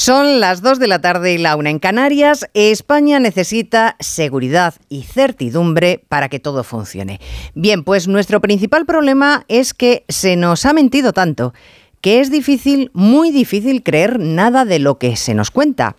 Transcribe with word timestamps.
Son 0.00 0.38
las 0.38 0.62
2 0.62 0.78
de 0.78 0.86
la 0.86 1.00
tarde 1.00 1.32
y 1.32 1.38
la 1.38 1.56
una 1.56 1.70
en 1.70 1.80
Canarias. 1.80 2.46
España 2.54 3.18
necesita 3.18 3.96
seguridad 3.98 4.76
y 4.88 5.02
certidumbre 5.02 6.04
para 6.08 6.28
que 6.28 6.38
todo 6.38 6.62
funcione. 6.62 7.18
Bien, 7.56 7.82
pues 7.82 8.06
nuestro 8.06 8.40
principal 8.40 8.86
problema 8.86 9.44
es 9.48 9.74
que 9.74 10.04
se 10.08 10.36
nos 10.36 10.66
ha 10.66 10.72
mentido 10.72 11.12
tanto 11.12 11.52
que 12.00 12.20
es 12.20 12.30
difícil, 12.30 12.92
muy 12.94 13.32
difícil 13.32 13.82
creer 13.82 14.20
nada 14.20 14.64
de 14.64 14.78
lo 14.78 14.98
que 14.98 15.16
se 15.16 15.34
nos 15.34 15.50
cuenta. 15.50 15.96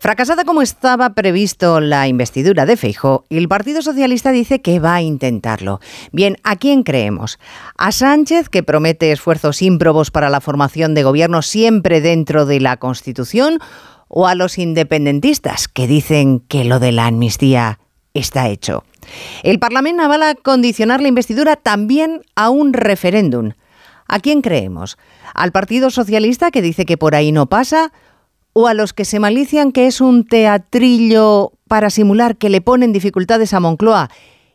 Fracasada 0.00 0.44
como 0.44 0.62
estaba 0.62 1.10
previsto 1.10 1.80
la 1.80 2.06
investidura 2.06 2.66
de 2.66 2.76
Feijó, 2.76 3.24
el 3.30 3.48
Partido 3.48 3.82
Socialista 3.82 4.30
dice 4.30 4.60
que 4.60 4.78
va 4.78 4.94
a 4.94 5.02
intentarlo. 5.02 5.80
Bien, 6.12 6.36
¿a 6.44 6.54
quién 6.54 6.84
creemos? 6.84 7.40
¿A 7.76 7.90
Sánchez, 7.90 8.48
que 8.48 8.62
promete 8.62 9.10
esfuerzos 9.10 9.60
ímprobos 9.60 10.12
para 10.12 10.30
la 10.30 10.40
formación 10.40 10.94
de 10.94 11.02
gobierno 11.02 11.42
siempre 11.42 12.00
dentro 12.00 12.46
de 12.46 12.60
la 12.60 12.76
Constitución? 12.76 13.58
¿O 14.06 14.28
a 14.28 14.36
los 14.36 14.58
independentistas, 14.58 15.66
que 15.66 15.88
dicen 15.88 16.40
que 16.40 16.64
lo 16.64 16.78
de 16.78 16.92
la 16.92 17.06
amnistía 17.06 17.80
está 18.14 18.48
hecho? 18.48 18.84
El 19.42 19.58
Parlamento 19.58 20.04
avala 20.04 20.36
condicionar 20.36 21.00
la 21.00 21.08
investidura 21.08 21.56
también 21.56 22.22
a 22.36 22.50
un 22.50 22.72
referéndum. 22.72 23.52
¿A 24.06 24.20
quién 24.20 24.42
creemos? 24.42 24.96
¿Al 25.34 25.50
Partido 25.50 25.90
Socialista, 25.90 26.52
que 26.52 26.62
dice 26.62 26.86
que 26.86 26.96
por 26.96 27.16
ahí 27.16 27.32
no 27.32 27.46
pasa? 27.46 27.92
O 28.60 28.66
a 28.66 28.74
los 28.74 28.92
que 28.92 29.04
se 29.04 29.20
malician 29.20 29.70
que 29.70 29.86
es 29.86 30.00
un 30.00 30.24
teatrillo 30.24 31.52
para 31.68 31.90
simular 31.90 32.36
que 32.36 32.48
le 32.48 32.60
ponen 32.60 32.92
dificultades 32.92 33.54
a 33.54 33.60
Moncloa 33.60 34.10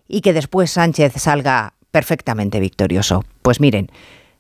y 0.10 0.20
que 0.20 0.34
después 0.34 0.72
Sánchez 0.72 1.14
salga 1.16 1.76
perfectamente 1.90 2.60
victorioso. 2.60 3.24
Pues 3.42 3.62
miren, 3.62 3.90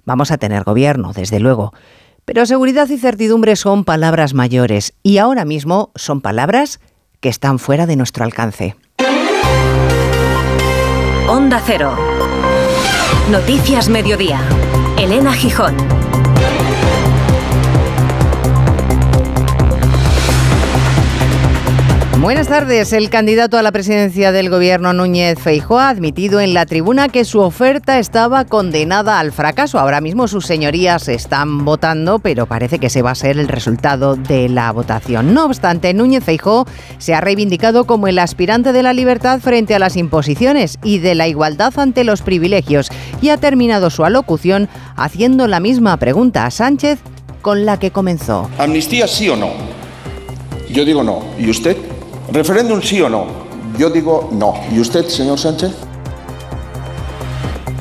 vamos 0.03 0.31
a 0.31 0.38
tener 0.38 0.66
gobierno, 0.66 1.13
desde 1.13 1.39
luego, 1.39 1.72
pero 2.26 2.45
seguridad 2.45 2.89
y 2.89 2.98
certidumbre 2.98 3.55
son 3.55 3.86
palabras 3.86 4.34
mayores 4.34 4.95
y 5.02 5.17
ahora 5.20 5.45
mismo 5.45 5.91
son 5.95 6.20
palabras 6.20 6.81
que 7.22 7.30
están 7.30 7.58
fuera 7.58 7.86
de 7.86 7.95
nuestro 7.95 8.25
alcance. 8.25 8.75
Onda 11.30 11.61
Cero. 11.66 11.95
Noticias 13.31 13.88
Mediodía. 13.88 14.42
Elena 14.98 15.31
Gijón. 15.31 15.77
Buenas 22.23 22.47
tardes. 22.47 22.93
El 22.93 23.09
candidato 23.09 23.57
a 23.57 23.61
la 23.61 23.73
presidencia 23.73 24.31
del 24.31 24.49
gobierno 24.49 24.93
Núñez 24.93 25.38
Feijóo 25.38 25.79
ha 25.79 25.89
admitido 25.89 26.39
en 26.39 26.53
la 26.53 26.65
tribuna 26.65 27.09
que 27.09 27.25
su 27.25 27.41
oferta 27.41 27.99
estaba 27.99 28.45
condenada 28.45 29.19
al 29.19 29.33
fracaso. 29.33 29.77
Ahora 29.77 29.99
mismo 29.99 30.30
sus 30.30 30.45
señorías 30.45 31.09
están 31.09 31.65
votando, 31.65 32.19
pero 32.19 32.45
parece 32.45 32.80
que 32.80 32.88
ese 32.88 33.02
va 33.02 33.11
a 33.11 33.15
ser 33.15 33.38
el 33.39 33.49
resultado 33.49 34.15
de 34.15 34.47
la 34.47 34.71
votación. 34.71 35.33
No 35.33 35.43
obstante, 35.43 35.93
Núñez 35.93 36.23
Feijóo 36.23 36.65
se 36.97 37.13
ha 37.13 37.19
reivindicado 37.19 37.83
como 37.83 38.07
el 38.07 38.17
aspirante 38.17 38.71
de 38.71 38.83
la 38.83 38.93
libertad 38.93 39.41
frente 39.41 39.75
a 39.75 39.80
las 39.80 39.97
imposiciones 39.97 40.80
y 40.81 40.99
de 40.99 41.15
la 41.15 41.27
igualdad 41.27 41.77
ante 41.77 42.05
los 42.05 42.21
privilegios 42.21 42.87
y 43.21 43.30
ha 43.30 43.37
terminado 43.37 43.89
su 43.89 44.05
alocución 44.05 44.69
haciendo 44.95 45.49
la 45.49 45.59
misma 45.59 45.97
pregunta 45.97 46.45
a 46.45 46.52
Sánchez 46.52 46.99
con 47.41 47.65
la 47.65 47.80
que 47.80 47.91
comenzó. 47.91 48.49
¿Amnistía 48.58 49.09
sí 49.09 49.27
o 49.27 49.35
no? 49.35 49.49
Yo 50.69 50.85
digo 50.85 51.03
no. 51.03 51.21
¿Y 51.37 51.49
usted? 51.49 51.75
¿Referéndum 52.34 52.81
sí 52.81 53.00
o 53.00 53.09
no? 53.09 53.28
Yo 53.78 53.92
digo 53.92 54.30
no. 54.31 54.56
¿Y 54.72 54.80
usted, 54.80 55.08
señor 55.08 55.38
Sánchez? 55.38 55.72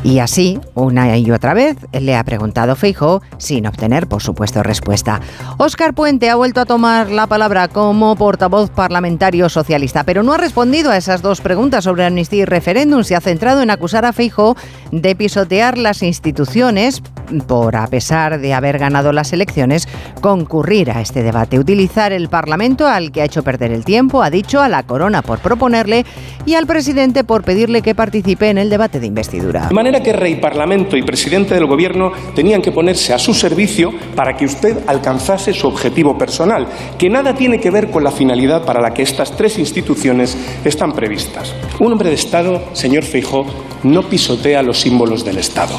Y 0.05 0.19
así, 0.19 0.59
una 0.75 1.17
y 1.17 1.31
otra 1.31 1.55
vez, 1.55 1.77
le 1.93 2.17
ha 2.17 2.25
preguntado 2.25 2.75
Feijo 2.75 3.23
sin 3.39 3.67
obtener, 3.67 4.09
por 4.09 4.21
supuesto, 4.21 4.63
respuesta. 4.63 5.21
Óscar 5.59 5.95
Puente 5.95 6.29
ha 6.29 6.35
vuelto 6.35 6.61
a 6.61 6.67
tomar 6.67 7.11
la 7.11 7.29
palabra 7.29 7.69
como 7.69 8.17
portavoz 8.17 8.71
parlamentario 8.71 9.49
socialista, 9.49 10.03
pero 10.03 10.25
no 10.25 10.33
ha 10.33 10.39
respondido 10.39 10.91
a 10.91 10.97
esas 10.97 11.23
dos 11.23 11.41
preguntas 11.41 11.85
sobre 11.85 12.05
amnistía 12.05 12.43
y 12.43 12.45
referéndum. 12.45 13.05
Se 13.05 13.15
ha 13.15 13.21
centrado 13.21 13.63
en 13.63 13.71
acusar 13.71 14.05
a 14.05 14.13
Feijo 14.13 14.57
de 14.91 15.15
pisotear 15.15 15.79
las 15.79 16.03
instituciones 16.03 17.01
por, 17.47 17.77
a 17.77 17.87
pesar 17.87 18.41
de 18.41 18.55
haber 18.55 18.79
ganado 18.79 19.13
las 19.13 19.33
elecciones, 19.33 19.89
concurrir 20.21 20.91
a 20.91 21.01
este 21.01 21.23
debate, 21.23 21.59
utilizar 21.59 22.13
el 22.13 22.29
Parlamento 22.29 22.89
al 22.89 23.13
que 23.13 23.23
ha 23.23 23.25
hecho 23.25 23.45
perder 23.45 23.71
el 23.71 23.85
tiempo, 23.85 24.23
ha 24.23 24.31
dicho 24.31 24.61
a 24.61 24.69
la 24.69 24.83
corona 24.83 25.23
por 25.23 25.39
proponerle 25.39 26.05
y 26.45 26.55
al 26.57 26.67
presidente 26.67 27.25
por 27.25 27.45
pedirle 27.45 27.83
que 27.83 27.95
participe 27.95 28.51
en 28.51 28.59
el 28.59 28.69
debate 28.69 28.99
de 28.99 29.07
investidura 29.07 29.71
que 30.01 30.13
Rey, 30.13 30.37
Parlamento 30.37 30.97
y 30.97 31.03
Presidente 31.03 31.55
del 31.55 31.67
Gobierno 31.67 32.13
tenían 32.37 32.63
que 32.63 32.71
ponerse 32.71 33.13
a 33.13 33.19
su 33.19 33.35
servicio 33.35 33.93
para 34.15 34.37
que 34.37 34.45
usted 34.45 34.79
alcanzase 34.87 35.53
su 35.53 35.67
objetivo 35.67 36.17
personal, 36.17 36.69
que 36.97 37.11
nada 37.11 37.35
tiene 37.35 37.59
que 37.59 37.73
ver 37.73 37.91
con 37.91 38.05
la 38.05 38.13
finalidad 38.13 38.65
para 38.65 38.81
la 38.81 38.95
que 38.95 39.03
estas 39.03 39.37
tres 39.37 39.59
instituciones 39.59 40.37
están 40.65 40.93
previstas. 40.93 41.53
Un 41.81 41.91
hombre 41.91 42.11
de 42.11 42.15
Estado, 42.15 42.63
señor 42.75 43.03
Feijó, 43.03 43.45
no 43.83 44.09
pisotea 44.09 44.63
los 44.63 44.79
símbolos 44.79 45.25
del 45.25 45.39
Estado. 45.39 45.75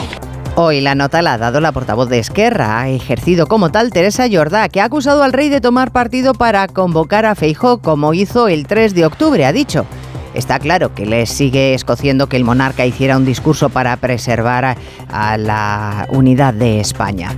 Hoy 0.56 0.82
la 0.82 0.94
nota 0.94 1.24
la 1.24 1.34
ha 1.34 1.38
dado 1.40 1.62
la 1.62 1.72
portavoz 1.72 2.10
de 2.10 2.20
Esquerra, 2.20 2.80
ha 2.80 2.90
ejercido 2.90 3.48
como 3.48 3.72
tal 3.72 3.92
Teresa 3.92 4.28
Jordá, 4.32 4.70
que 4.70 4.82
ha 4.82 4.86
acusado 4.86 5.24
al 5.24 5.34
rey 5.34 5.50
de 5.50 5.62
tomar 5.62 5.92
partido 5.92 6.36
para 6.36 6.68
convocar 6.68 7.26
a 7.26 7.34
Feijó, 7.34 7.80
como 7.80 8.14
hizo 8.14 8.48
el 8.48 8.68
3 8.68 8.94
de 8.94 9.06
octubre, 9.08 9.46
ha 9.46 9.52
dicho. 9.52 9.88
Está 10.34 10.60
claro 10.60 10.94
que 10.96 11.06
le 11.06 11.26
sigue 11.26 11.74
escociendo 11.74 12.28
que 12.28 12.38
el 12.38 12.44
monarca 12.44 12.86
hiciera 12.86 13.18
un 13.18 13.26
discurso 13.26 13.70
para 13.70 13.96
preservar 13.98 14.78
a, 15.10 15.38
la 15.38 16.08
unidad 16.10 16.54
de 16.54 16.80
España. 16.80 17.32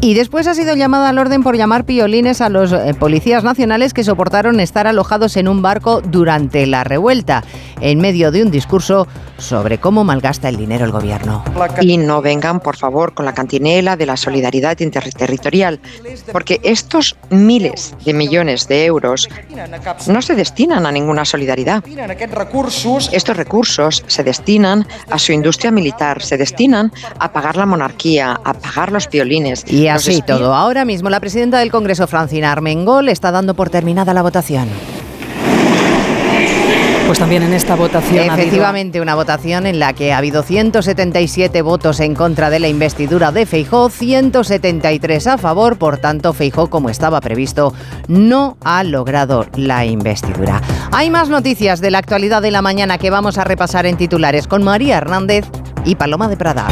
Y 0.00 0.14
después 0.14 0.46
ha 0.46 0.54
sido 0.54 0.74
llamada 0.76 1.08
al 1.08 1.18
orden 1.18 1.42
por 1.42 1.56
llamar 1.56 1.84
piolines 1.84 2.40
a 2.40 2.48
los 2.48 2.72
eh, 2.72 2.94
policías 2.98 3.44
nacionales 3.44 3.94
que 3.94 4.04
soportaron 4.04 4.60
estar 4.60 4.86
alojados 4.86 5.36
en 5.36 5.48
un 5.48 5.62
barco 5.62 6.00
durante 6.00 6.66
la 6.66 6.84
revuelta, 6.84 7.42
en 7.80 8.00
medio 8.00 8.30
de 8.30 8.42
un 8.42 8.50
discurso 8.50 9.08
sobre 9.38 9.78
cómo 9.78 10.04
malgasta 10.04 10.48
el 10.48 10.56
dinero 10.56 10.84
el 10.84 10.92
gobierno. 10.92 11.44
Y 11.80 11.98
no 11.98 12.22
vengan, 12.22 12.60
por 12.60 12.76
favor, 12.76 13.14
con 13.14 13.24
la 13.24 13.34
cantinela 13.34 13.96
de 13.96 14.06
la 14.06 14.16
solidaridad 14.16 14.78
interterritorial, 14.80 15.80
porque 16.32 16.60
estos 16.62 17.16
miles 17.30 17.94
de 18.04 18.12
millones 18.12 18.68
de 18.68 18.84
euros 18.84 19.28
no 20.06 20.22
se 20.22 20.34
destinan 20.34 20.86
a 20.86 20.92
ninguna 20.92 21.24
solidaridad. 21.24 21.82
Estos 23.12 23.36
recursos 23.36 24.04
se 24.06 24.24
destinan 24.24 24.86
a 25.10 25.18
su 25.18 25.32
industria 25.32 25.70
militar, 25.70 26.22
se 26.22 26.36
destinan 26.36 26.92
a 27.18 27.32
pagar 27.32 27.56
la 27.56 27.66
monarquía, 27.66 28.38
a 28.44 28.54
pagar 28.54 28.92
los 28.92 29.06
piolines. 29.06 29.64
Y 29.66 29.85
así 29.88 30.22
todo. 30.22 30.54
Ahora 30.54 30.84
mismo 30.84 31.10
la 31.10 31.20
presidenta 31.20 31.58
del 31.58 31.70
Congreso, 31.70 32.06
Francina 32.06 32.52
Armengol, 32.52 33.08
está 33.08 33.30
dando 33.30 33.54
por 33.54 33.70
terminada 33.70 34.14
la 34.14 34.22
votación. 34.22 34.68
Pues 37.06 37.20
también 37.20 37.44
en 37.44 37.52
esta 37.52 37.76
votación. 37.76 38.32
Efectivamente, 38.32 39.00
una 39.00 39.14
votación 39.14 39.66
en 39.66 39.78
la 39.78 39.92
que 39.92 40.12
ha 40.12 40.18
habido 40.18 40.42
177 40.42 41.62
votos 41.62 42.00
en 42.00 42.16
contra 42.16 42.50
de 42.50 42.58
la 42.58 42.66
investidura 42.66 43.30
de 43.30 43.46
Feijó, 43.46 43.90
173 43.90 45.28
a 45.28 45.38
favor. 45.38 45.78
Por 45.78 45.98
tanto, 45.98 46.32
Feijó, 46.32 46.68
como 46.68 46.90
estaba 46.90 47.20
previsto, 47.20 47.72
no 48.08 48.56
ha 48.64 48.82
logrado 48.82 49.46
la 49.54 49.84
investidura. 49.84 50.60
Hay 50.90 51.10
más 51.10 51.28
noticias 51.28 51.80
de 51.80 51.92
la 51.92 51.98
actualidad 51.98 52.42
de 52.42 52.50
la 52.50 52.60
mañana 52.60 52.98
que 52.98 53.10
vamos 53.10 53.38
a 53.38 53.44
repasar 53.44 53.86
en 53.86 53.96
titulares 53.96 54.48
con 54.48 54.64
María 54.64 54.96
Hernández 54.96 55.44
y 55.84 55.94
Paloma 55.94 56.26
de 56.26 56.36
Prada. 56.36 56.66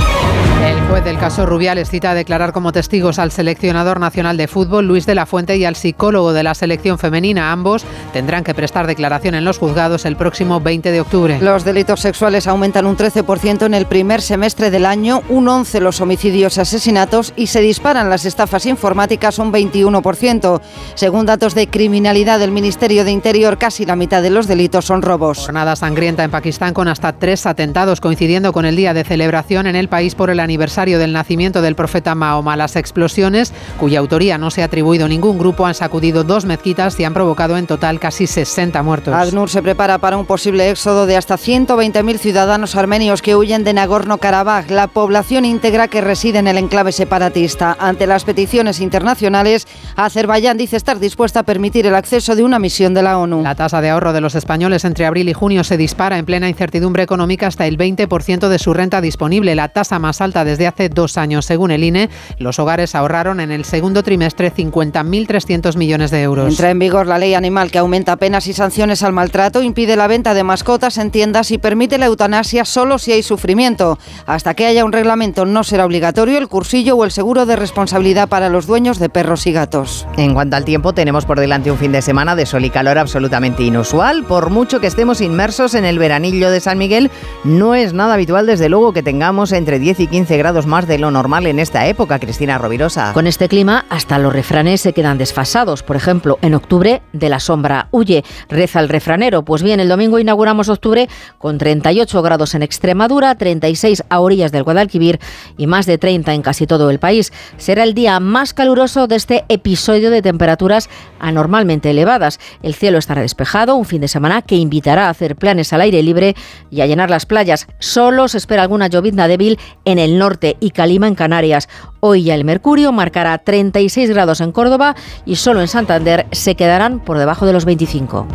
El 0.63 0.81
juez 0.89 1.05
del 1.05 1.19
caso 1.19 1.47
Rubiales 1.47 1.91
cita 1.91 2.13
a 2.13 2.15
declarar 2.15 2.53
como 2.53 2.73
testigos 2.73 3.19
al 3.19 3.31
seleccionador 3.31 4.01
nacional 4.01 4.37
de 4.37 4.49
fútbol 4.49 4.87
Luis 4.87 5.07
de 5.07 5.15
la 5.15 5.27
Fuente 5.27 5.57
y 5.57 5.65
al 5.65 5.77
psicólogo 5.77 6.33
de 6.33 6.43
la 6.43 6.55
selección 6.55 6.99
femenina. 6.99 7.53
Ambos 7.53 7.85
tendrán 8.13 8.45
que 8.45 8.55
prestar 8.55 8.87
declaración 8.87 9.35
en 9.35 9.45
los 9.45 9.59
juzgados 9.59 10.05
el 10.05 10.17
próximo 10.17 10.61
20 10.61 10.91
de 10.91 11.01
octubre. 11.01 11.39
Los 11.41 11.65
delitos 11.65 12.01
sexuales 12.01 12.47
aumentan 12.47 12.87
un 12.87 12.97
13% 12.97 13.67
en 13.67 13.75
el 13.75 13.87
primer 13.87 14.23
semestre 14.23 14.71
del 14.71 14.87
año, 14.87 15.23
un 15.29 15.49
11 15.49 15.81
los 15.81 16.01
homicidios 16.01 16.57
y 16.57 16.61
asesinatos 16.61 17.33
y 17.37 17.49
se 17.49 17.61
disparan 17.61 18.09
las 18.09 18.25
estafas 18.25 18.67
informáticas 18.67 19.39
un 19.39 19.53
21%. 19.53 20.61
Según 20.95 21.27
datos 21.27 21.55
de 21.55 21.69
criminalidad 21.69 22.39
del 22.39 22.53
Ministerio 22.53 23.05
de 23.05 23.11
Interior, 23.11 23.59
casi 23.59 23.85
la 23.85 23.97
mitad 23.97 24.23
de 24.23 24.31
los 24.31 24.47
delitos 24.47 24.85
son 24.85 25.03
robos. 25.03 25.39
Jornada 25.39 25.77
sangrienta 25.77 26.25
en 26.25 26.31
Pakistán 26.31 26.75
con 26.75 26.89
hasta 26.89 27.13
tres 27.13 27.47
atentados 27.47 28.01
coincidiendo 28.01 28.53
con 28.53 28.65
el 28.65 28.77
día 28.77 28.95
de 28.95 29.05
celebración 29.05 29.67
en 29.67 29.77
el 29.77 29.89
país 29.89 30.15
por 30.15 30.31
el 30.31 30.41
aniversario 30.45 30.99
del 30.99 31.13
nacimiento 31.13 31.61
del 31.63 31.75
profeta 31.75 32.15
Mahoma. 32.15 32.57
Las 32.57 32.77
explosiones, 32.77 33.53
cuya 33.81 33.99
autoría 33.99 34.39
no 34.39 34.51
se 34.51 34.63
ha 34.63 34.67
atribuido 34.67 35.07
a 35.07 35.09
ningún 35.09 35.39
grupo, 35.39 35.67
han 35.67 35.75
sacudido 35.75 36.23
dos 36.23 36.45
mezquitas 36.45 36.99
y 37.01 37.05
han 37.05 37.15
provocado 37.15 37.57
en 37.57 37.67
total 37.67 37.99
casi 37.99 38.27
60 38.27 38.83
muertos. 38.83 39.15
ACNUR 39.15 39.51
se 39.51 39.63
prepara 39.63 39.99
para 39.99 40.17
un 40.17 40.27
posible 40.27 40.71
éxodo 40.71 41.07
de 41.07 41.17
hasta 41.17 41.37
120.000 41.37 42.19
ciudadanos 42.19 42.77
armenios 42.77 43.23
que 43.23 43.37
huyen 43.37 43.65
de 43.65 43.75
Nagorno-Karabaj, 43.75 44.71
la 44.71 44.87
población 44.87 45.45
íntegra 45.45 45.89
que 45.89 46.01
reside 46.01 46.39
en 46.39 46.47
el 46.47 46.59
enclave 46.59 46.93
separatista. 46.93 47.77
Ante 47.79 48.07
las 48.07 48.25
peticiones 48.25 48.81
internacionales, 48.81 49.67
Azerbaiyán 49.97 50.57
dice 50.57 50.77
estar 50.77 50.99
dispuesta 50.99 51.41
a 51.41 51.43
permitir 51.45 51.87
el 51.87 51.95
acceso 51.95 52.37
de 52.37 52.43
una 52.43 52.59
misión 52.59 52.95
de 52.95 53.03
la 53.03 53.19
ONU. 53.19 53.43
La 53.43 53.55
tasa 53.55 53.81
de 53.81 53.91
ahorro 53.91 54.13
de 54.13 54.21
los 54.21 54.35
españoles 54.35 54.85
entre 54.85 55.07
abril 55.07 55.29
y 55.29 55.33
junio 55.33 55.65
se 55.65 55.77
dispara 55.77 56.19
en 56.19 56.25
plena 56.25 56.49
incertidumbre 56.49 57.03
económica 57.03 57.47
hasta 57.47 57.67
el 57.67 57.79
20% 57.79 58.49
de 58.49 58.59
su 58.59 58.75
renta 58.75 59.01
disponible, 59.01 59.55
la 59.55 59.69
tasa 59.69 59.99
más 59.99 60.21
alta 60.21 60.34
alta 60.35 60.45
desde 60.45 60.67
hace 60.67 60.89
dos 60.89 61.17
años. 61.17 61.47
Según 61.47 61.71
el 61.71 61.85
INE, 61.85 62.11
los 62.39 62.59
hogares 62.59 62.95
ahorraron 62.95 63.41
en 63.41 63.51
el 63.51 63.65
segundo 63.65 64.03
trimestre 64.03 64.53
50.300 64.53 65.77
millones 65.77 66.11
de 66.11 66.23
euros. 66.23 66.49
Entra 66.49 66.71
en 66.71 66.79
vigor 66.79 67.07
la 67.07 67.19
ley 67.19 67.35
animal 67.35 67.71
que 67.71 67.79
aumenta 67.79 68.17
penas 68.17 68.47
y 68.47 68.53
sanciones 68.53 69.03
al 69.03 69.13
maltrato, 69.13 69.63
impide 69.63 69.97
la 69.97 70.07
venta 70.07 70.35
de 70.35 70.43
mascotas 70.43 70.99
en 70.99 71.11
tiendas 71.11 71.51
y 71.51 71.59
permite 71.59 71.99
la 71.99 72.07
eutanasia 72.07 72.65
solo 72.65 72.99
si 72.99 73.13
hay 73.13 73.23
sufrimiento. 73.23 73.99
Hasta 74.27 74.55
que 74.55 74.67
haya 74.67 74.85
un 74.85 74.93
reglamento 74.93 75.45
no 75.45 75.63
será 75.63 75.85
obligatorio 75.85 76.39
el 76.39 76.49
cursillo 76.49 76.97
o 76.97 77.05
el 77.05 77.11
seguro 77.11 77.47
de 77.47 77.57
responsabilidad 77.57 78.29
para 78.29 78.49
los 78.49 78.67
dueños 78.67 78.99
de 78.99 79.09
perros 79.09 79.47
y 79.47 79.53
gatos. 79.53 80.07
En 80.17 80.35
cuanto 80.35 80.57
al 80.57 80.65
tiempo, 80.65 80.93
tenemos 80.93 81.25
por 81.25 81.39
delante 81.39 81.71
un 81.71 81.79
fin 81.79 81.93
de 81.93 82.03
semana 82.03 82.35
de 82.35 82.47
sol 82.47 82.65
y 82.65 82.71
calor 82.71 82.99
absolutamente 82.99 83.63
inusual. 83.63 84.25
Por 84.25 84.51
mucho 84.51 84.81
que 84.81 84.87
estemos 84.87 85.21
inmersos 85.21 85.75
en 85.75 85.85
el 85.85 85.99
veranillo 85.99 86.51
de 86.51 86.61
San 86.61 86.79
Miguel, 86.79 87.11
no 87.45 87.75
es 87.75 87.93
nada 87.93 88.15
habitual 88.15 88.47
desde 88.47 88.69
luego 88.69 88.93
que 88.93 89.03
tengamos 89.03 89.53
entre 89.53 89.79
10 89.79 90.01
y 90.01 90.07
15 90.07 90.24
grados 90.31 90.67
más 90.67 90.89
de 90.89 90.99
lo 90.99 91.11
normal 91.11 91.47
en 91.47 91.59
esta 91.59 91.87
época, 91.87 92.19
Cristina 92.19 92.59
Rovirosa. 92.59 93.13
Con 93.13 93.27
este 93.27 93.49
clima, 93.49 93.85
hasta 93.91 94.19
los 94.19 94.33
refranes 94.33 94.81
se 94.81 94.93
quedan 94.93 95.19
desfasados. 95.19 95.83
Por 95.83 95.97
ejemplo, 95.97 96.39
en 96.43 96.55
octubre, 96.55 97.03
de 97.13 97.29
la 97.29 97.39
sombra 97.39 97.89
huye, 97.91 98.25
reza 98.49 98.81
el 98.81 98.89
refranero. 98.89 99.45
Pues 99.45 99.63
bien, 99.63 99.81
el 99.81 99.89
domingo 99.89 100.19
inauguramos 100.19 100.69
octubre 100.69 101.09
con 101.39 101.59
38 101.59 102.23
grados 102.23 102.55
en 102.55 102.63
Extremadura, 102.63 103.35
36 103.35 104.05
a 104.09 104.21
orillas 104.21 104.51
del 104.51 104.65
Guadalquivir 104.65 105.21
y 105.57 105.67
más 105.67 105.87
de 105.87 105.99
30 105.99 106.35
en 106.35 106.43
casi 106.43 106.67
todo 106.67 106.91
el 106.91 106.99
país. 106.99 107.33
Será 107.57 107.83
el 107.83 107.95
día 107.95 108.19
más 108.21 108.55
caluroso 108.55 109.07
de 109.07 109.17
este 109.17 109.45
episodio 109.49 110.11
de 110.11 110.23
temperaturas 110.23 110.89
anormalmente 111.21 111.91
elevadas. 111.91 112.41
El 112.63 112.75
cielo 112.75 112.99
estará 112.99 113.23
despejado, 113.23 113.77
un 113.77 113.85
fin 113.85 114.01
de 114.01 114.09
semana 114.09 114.43
que 114.43 114.57
invitará 114.57 115.07
a 115.07 115.11
hacer 115.11 115.37
planes 115.37 115.73
al 115.73 115.83
aire 115.83 116.03
libre 116.03 116.35
y 116.71 116.81
a 116.81 116.87
llenar 116.87 117.11
las 117.11 117.27
playas. 117.27 117.67
Solo 117.79 118.29
se 118.29 118.39
espera 118.39 118.63
alguna 118.63 118.89
llovizna 118.89 119.29
débil 119.29 119.59
en 119.85 119.99
el 119.99 120.14
norte 120.19 120.57
y 120.61 120.71
calima 120.71 121.09
en 121.09 121.15
Canarias. 121.15 121.69
Hoy 122.01 122.25
ya 122.25 122.35
el 122.35 122.45
mercurio 122.45 122.93
marcará 122.93 123.39
36 123.39 124.11
grados 124.11 124.41
en 124.41 124.53
Córdoba 124.53 124.95
y 125.25 125.37
solo 125.37 125.61
en 125.61 125.69
Santander 125.69 126.27
se 126.33 126.55
quedarán 126.55 127.01
por 127.01 127.19
debajo 127.19 127.47
de 127.47 127.53
los 127.53 127.65
25. 127.65 128.27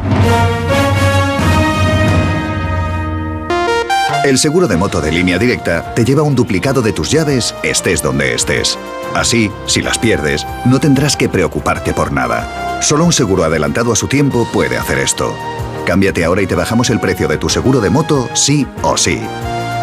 El 4.25 4.37
seguro 4.37 4.67
de 4.67 4.75
moto 4.75 4.99
de 4.99 5.11
línea 5.11 5.39
directa 5.39 5.93
te 5.95 6.03
lleva 6.03 6.23
un 6.23 6.35
duplicado 6.35 6.81
de 6.81 6.91
tus 6.91 7.09
llaves 7.09 7.55
estés 7.63 8.03
donde 8.03 8.33
estés. 8.33 8.77
Así, 9.15 9.49
si 9.65 9.81
las 9.81 9.97
pierdes, 9.97 10.45
no 10.65 10.79
tendrás 10.79 11.15
que 11.15 11.29
preocuparte 11.29 11.93
por 11.93 12.11
nada. 12.11 12.81
Solo 12.81 13.05
un 13.05 13.13
seguro 13.13 13.43
adelantado 13.43 13.93
a 13.93 13.95
su 13.95 14.07
tiempo 14.07 14.47
puede 14.51 14.77
hacer 14.77 14.99
esto. 14.99 15.33
Cámbiate 15.85 16.25
ahora 16.25 16.41
y 16.41 16.47
te 16.47 16.55
bajamos 16.55 16.89
el 16.89 16.99
precio 16.99 17.27
de 17.27 17.37
tu 17.37 17.49
seguro 17.49 17.79
de 17.79 17.89
moto, 17.89 18.29
sí 18.33 18.67
o 18.83 18.97
sí. 18.97 19.19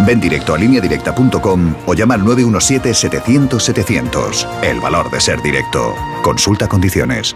Ven 0.05 0.21
directo 0.21 0.55
a 0.55 0.59
lineadirecta.com 0.59 1.75
o 1.87 1.95
llama 1.95 2.15
al 2.15 2.23
917-700-700. 2.23 4.47
El 4.63 4.81
valor 4.81 5.11
de 5.11 5.21
ser 5.21 5.43
directo. 5.43 5.95
Consulta 6.23 6.69
condiciones. 6.69 7.35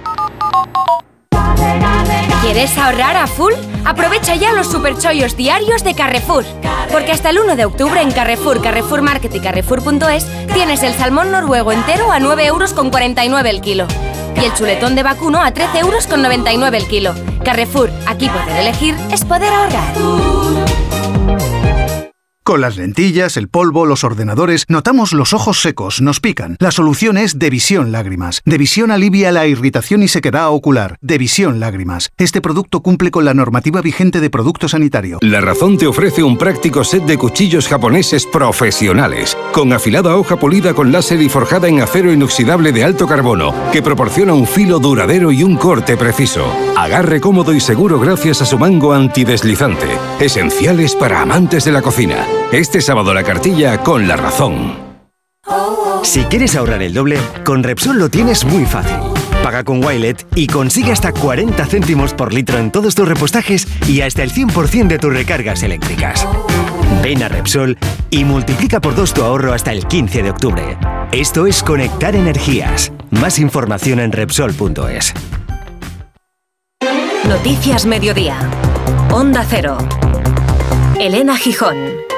¿Quieres 2.42 2.76
ahorrar 2.78 3.16
a 3.16 3.26
full? 3.26 3.52
Aprovecha 3.84 4.34
ya 4.34 4.52
los 4.52 4.70
superchollos 4.70 5.36
diarios 5.36 5.84
de 5.84 5.94
Carrefour. 5.94 6.44
Porque 6.90 7.12
hasta 7.12 7.30
el 7.30 7.38
1 7.38 7.54
de 7.54 7.64
octubre 7.64 8.00
en 8.00 8.10
Carrefour, 8.10 8.60
Carrefour 8.60 9.02
Market 9.02 9.34
y 9.34 9.40
Carrefour.es 9.40 10.26
tienes 10.52 10.82
el 10.82 10.94
salmón 10.94 11.30
noruego 11.30 11.70
entero 11.70 12.10
a 12.10 12.18
9 12.18 12.46
euros 12.46 12.72
con 12.72 12.90
49 12.90 13.50
el 13.50 13.60
kilo. 13.60 13.86
Y 14.40 14.46
el 14.46 14.54
chuletón 14.54 14.96
de 14.96 15.02
vacuno 15.02 15.40
a 15.40 15.52
13 15.52 15.78
euros 15.78 16.06
con 16.06 16.22
99 16.22 16.78
el 16.78 16.88
kilo. 16.88 17.14
Carrefour, 17.44 17.90
aquí 18.06 18.28
poder 18.28 18.56
elegir 18.56 18.96
es 19.12 19.24
poder 19.24 19.52
ahorrar. 19.52 20.69
Con 22.50 22.62
las 22.62 22.76
lentillas, 22.76 23.36
el 23.36 23.46
polvo, 23.46 23.86
los 23.86 24.02
ordenadores, 24.02 24.64
notamos 24.66 25.12
los 25.12 25.34
ojos 25.34 25.62
secos, 25.62 26.00
nos 26.00 26.18
pican. 26.18 26.56
La 26.58 26.72
solución 26.72 27.16
es 27.16 27.38
Devisión 27.38 27.92
Lágrimas. 27.92 28.42
Devisión 28.44 28.90
alivia 28.90 29.30
la 29.30 29.46
irritación 29.46 30.02
y 30.02 30.08
sequedad 30.08 30.50
ocular. 30.50 30.98
Devisión 31.00 31.60
Lágrimas. 31.60 32.10
Este 32.18 32.40
producto 32.40 32.82
cumple 32.82 33.12
con 33.12 33.24
la 33.24 33.34
normativa 33.34 33.80
vigente 33.82 34.18
de 34.18 34.30
producto 34.30 34.68
sanitario. 34.68 35.18
La 35.20 35.40
Razón 35.40 35.78
te 35.78 35.86
ofrece 35.86 36.24
un 36.24 36.36
práctico 36.36 36.82
set 36.82 37.04
de 37.04 37.18
cuchillos 37.18 37.68
japoneses 37.68 38.26
profesionales, 38.26 39.38
con 39.52 39.72
afilada 39.72 40.16
hoja 40.16 40.36
polida 40.36 40.74
con 40.74 40.90
láser 40.90 41.22
y 41.22 41.28
forjada 41.28 41.68
en 41.68 41.80
acero 41.80 42.12
inoxidable 42.12 42.72
de 42.72 42.82
alto 42.82 43.06
carbono, 43.06 43.54
que 43.70 43.80
proporciona 43.80 44.34
un 44.34 44.48
filo 44.48 44.80
duradero 44.80 45.30
y 45.30 45.44
un 45.44 45.56
corte 45.56 45.96
preciso. 45.96 46.52
Agarre 46.76 47.20
cómodo 47.20 47.54
y 47.54 47.60
seguro 47.60 48.00
gracias 48.00 48.42
a 48.42 48.44
su 48.44 48.58
mango 48.58 48.92
antideslizante. 48.92 49.86
Esenciales 50.18 50.96
para 50.96 51.22
amantes 51.22 51.64
de 51.64 51.70
la 51.70 51.80
cocina. 51.80 52.26
Este 52.52 52.80
sábado 52.80 53.14
la 53.14 53.22
cartilla 53.22 53.78
con 53.78 54.08
la 54.08 54.16
razón. 54.16 54.90
Si 56.02 56.24
quieres 56.24 56.56
ahorrar 56.56 56.82
el 56.82 56.94
doble, 56.94 57.18
con 57.44 57.62
Repsol 57.62 57.98
lo 57.98 58.08
tienes 58.08 58.44
muy 58.44 58.64
fácil. 58.64 58.96
Paga 59.42 59.64
con 59.64 59.84
Wilet 59.84 60.26
y 60.34 60.46
consigue 60.46 60.92
hasta 60.92 61.12
40 61.12 61.64
céntimos 61.66 62.12
por 62.12 62.34
litro 62.34 62.58
en 62.58 62.70
todos 62.70 62.94
tus 62.94 63.08
repostajes 63.08 63.66
y 63.88 64.00
hasta 64.00 64.22
el 64.22 64.32
100% 64.32 64.88
de 64.88 64.98
tus 64.98 65.12
recargas 65.12 65.62
eléctricas. 65.62 66.26
Ven 67.02 67.22
a 67.22 67.28
Repsol 67.28 67.78
y 68.10 68.24
multiplica 68.24 68.80
por 68.80 68.94
dos 68.94 69.14
tu 69.14 69.22
ahorro 69.22 69.52
hasta 69.52 69.72
el 69.72 69.86
15 69.86 70.22
de 70.22 70.30
octubre. 70.30 70.76
Esto 71.12 71.46
es 71.46 71.62
Conectar 71.62 72.14
Energías. 72.14 72.92
Más 73.10 73.38
información 73.38 74.00
en 74.00 74.12
Repsol.es. 74.12 75.14
Noticias 77.26 77.86
Mediodía. 77.86 78.36
Onda 79.10 79.44
Cero. 79.48 79.78
Elena 80.98 81.36
Gijón. 81.36 82.09